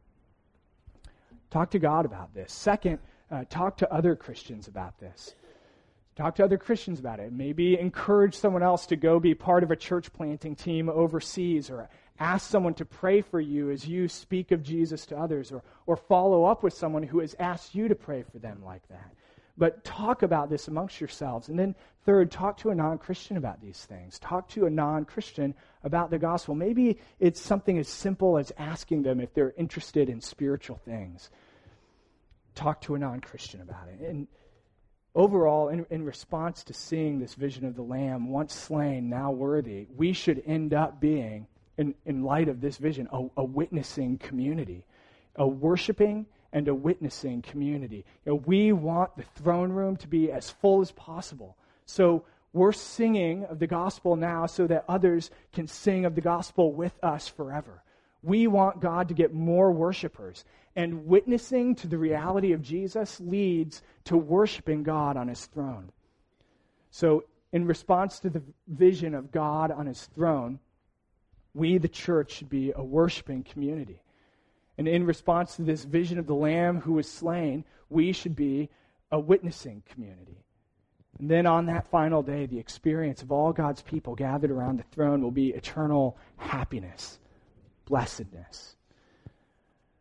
Talk 1.49 1.71
to 1.71 1.79
God 1.79 2.05
about 2.05 2.33
this. 2.33 2.53
Second, 2.53 2.99
uh, 3.29 3.43
talk 3.49 3.75
to 3.79 3.93
other 3.93 4.15
Christians 4.15 4.69
about 4.69 4.97
this. 4.97 5.35
Talk 6.15 6.35
to 6.35 6.45
other 6.45 6.57
Christians 6.57 7.01
about 7.01 7.19
it. 7.19 7.33
Maybe 7.33 7.77
encourage 7.77 8.35
someone 8.35 8.63
else 8.63 8.85
to 8.85 8.95
go 8.95 9.19
be 9.19 9.35
part 9.35 9.63
of 9.63 9.71
a 9.71 9.75
church 9.75 10.13
planting 10.13 10.55
team 10.55 10.87
overseas 10.87 11.69
or 11.69 11.89
ask 12.17 12.49
someone 12.49 12.75
to 12.75 12.85
pray 12.85 13.19
for 13.19 13.41
you 13.41 13.71
as 13.71 13.85
you 13.85 14.07
speak 14.07 14.53
of 14.53 14.63
Jesus 14.63 15.05
to 15.07 15.17
others 15.17 15.51
or, 15.51 15.63
or 15.85 15.97
follow 15.97 16.45
up 16.45 16.63
with 16.63 16.73
someone 16.73 17.03
who 17.03 17.19
has 17.19 17.35
asked 17.39 17.75
you 17.75 17.89
to 17.89 17.95
pray 17.95 18.23
for 18.23 18.39
them 18.39 18.63
like 18.63 18.87
that. 18.87 19.11
But 19.57 19.83
talk 19.83 20.21
about 20.21 20.49
this 20.49 20.67
amongst 20.67 20.99
yourselves. 20.99 21.47
And 21.47 21.57
then, 21.57 21.75
third, 22.05 22.29
talk 22.29 22.57
to 22.57 22.71
a 22.71 22.75
non 22.75 22.97
Christian 22.97 23.37
about 23.37 23.61
these 23.61 23.85
things. 23.85 24.19
Talk 24.19 24.49
to 24.49 24.65
a 24.65 24.69
non 24.69 25.05
Christian 25.05 25.53
about 25.83 26.09
the 26.09 26.19
gospel. 26.19 26.55
Maybe 26.55 26.97
it's 27.19 27.39
something 27.39 27.77
as 27.77 27.87
simple 27.87 28.37
as 28.37 28.51
asking 28.57 29.03
them 29.03 29.21
if 29.21 29.33
they're 29.33 29.53
interested 29.57 30.09
in 30.09 30.19
spiritual 30.19 30.77
things. 30.77 31.29
Talk 32.53 32.81
to 32.81 32.95
a 32.95 32.99
non 32.99 33.21
Christian 33.21 33.61
about 33.61 33.87
it. 33.87 34.01
And 34.01 34.27
overall, 35.13 35.69
in, 35.69 35.85
in 35.89 36.03
response 36.03 36.65
to 36.65 36.73
seeing 36.73 37.19
this 37.19 37.35
vision 37.35 37.65
of 37.65 37.75
the 37.75 37.81
Lamb, 37.81 38.29
once 38.29 38.53
slain, 38.53 39.09
now 39.09 39.31
worthy, 39.31 39.87
we 39.95 40.11
should 40.11 40.43
end 40.45 40.73
up 40.73 40.99
being, 40.99 41.47
in, 41.77 41.95
in 42.05 42.23
light 42.23 42.49
of 42.49 42.59
this 42.59 42.77
vision, 42.77 43.07
a, 43.13 43.25
a 43.37 43.43
witnessing 43.43 44.17
community, 44.17 44.85
a 45.37 45.47
worshiping 45.47 46.25
and 46.55 46.69
a 46.69 46.73
witnessing 46.73 47.41
community. 47.41 48.05
You 48.25 48.31
know, 48.31 48.35
we 48.45 48.71
want 48.71 49.17
the 49.17 49.25
throne 49.35 49.73
room 49.73 49.97
to 49.97 50.07
be 50.07 50.31
as 50.31 50.49
full 50.49 50.79
as 50.79 50.89
possible. 50.89 51.57
So 51.85 52.23
we're 52.53 52.71
singing 52.71 53.43
of 53.43 53.59
the 53.59 53.67
gospel 53.67 54.15
now 54.15 54.45
so 54.45 54.65
that 54.67 54.85
others 54.87 55.31
can 55.51 55.67
sing 55.67 56.05
of 56.05 56.15
the 56.15 56.21
gospel 56.21 56.71
with 56.71 56.93
us 57.03 57.27
forever. 57.27 57.83
We 58.23 58.47
want 58.47 58.79
God 58.79 59.09
to 59.09 59.13
get 59.13 59.33
more 59.33 59.69
worshipers. 59.73 60.45
And 60.77 61.07
witnessing 61.07 61.75
to 61.75 61.87
the 61.87 61.97
reality 61.97 62.53
of 62.53 62.61
Jesus 62.61 63.19
leads 63.19 63.81
to 64.05 64.15
worshiping 64.15 64.83
God 64.83 65.17
on 65.17 65.27
his 65.27 65.45
throne. 65.47 65.91
So, 66.89 67.25
in 67.51 67.65
response 67.65 68.19
to 68.19 68.29
the 68.29 68.41
vision 68.65 69.13
of 69.13 69.31
God 69.31 69.71
on 69.71 69.87
his 69.87 70.05
throne, 70.15 70.59
we, 71.53 71.77
the 71.77 71.89
church, 71.89 72.31
should 72.31 72.49
be 72.49 72.71
a 72.73 72.83
worshiping 72.83 73.43
community. 73.43 73.99
And 74.77 74.87
in 74.87 75.05
response 75.05 75.55
to 75.55 75.61
this 75.63 75.85
vision 75.85 76.19
of 76.19 76.27
the 76.27 76.35
Lamb 76.35 76.81
who 76.81 76.93
was 76.93 77.09
slain, 77.09 77.63
we 77.89 78.11
should 78.11 78.35
be 78.35 78.69
a 79.11 79.19
witnessing 79.19 79.83
community. 79.89 80.43
And 81.19 81.31
then 81.31 81.45
on 81.45 81.65
that 81.67 81.87
final 81.87 82.21
day, 82.21 82.45
the 82.45 82.59
experience 82.59 83.21
of 83.21 83.31
all 83.31 83.53
God's 83.53 83.81
people 83.81 84.15
gathered 84.15 84.51
around 84.51 84.79
the 84.79 84.83
throne 84.83 85.21
will 85.21 85.31
be 85.31 85.49
eternal 85.49 86.17
happiness, 86.37 87.19
blessedness. 87.85 88.75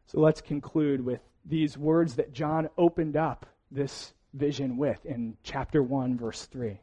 So 0.06 0.20
let's 0.20 0.40
conclude 0.40 1.04
with 1.04 1.20
these 1.44 1.78
words 1.78 2.16
that 2.16 2.32
John 2.32 2.68
opened 2.76 3.16
up 3.16 3.46
this 3.70 4.12
vision 4.32 4.76
with 4.76 5.04
in 5.06 5.36
chapter 5.44 5.82
1, 5.82 6.16
verse 6.16 6.46
3. 6.46 6.80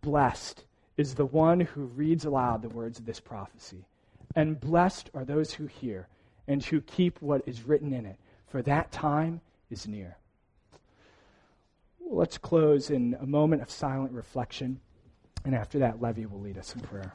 Blessed 0.00 0.64
is 0.96 1.14
the 1.14 1.26
one 1.26 1.60
who 1.60 1.84
reads 1.84 2.24
aloud 2.24 2.62
the 2.62 2.68
words 2.68 2.98
of 2.98 3.06
this 3.06 3.20
prophecy, 3.20 3.86
and 4.34 4.60
blessed 4.60 5.10
are 5.14 5.24
those 5.24 5.52
who 5.52 5.66
hear 5.66 6.08
and 6.46 6.60
to 6.62 6.80
keep 6.82 7.20
what 7.22 7.42
is 7.46 7.66
written 7.66 7.92
in 7.92 8.06
it, 8.06 8.18
for 8.46 8.62
that 8.62 8.92
time 8.92 9.40
is 9.70 9.86
near. 9.88 10.16
Let's 12.00 12.38
close 12.38 12.90
in 12.90 13.16
a 13.20 13.26
moment 13.26 13.62
of 13.62 13.70
silent 13.70 14.12
reflection, 14.12 14.80
and 15.44 15.54
after 15.54 15.78
that, 15.80 16.00
Levy 16.00 16.26
will 16.26 16.40
lead 16.40 16.58
us 16.58 16.74
in 16.74 16.80
prayer. 16.80 17.12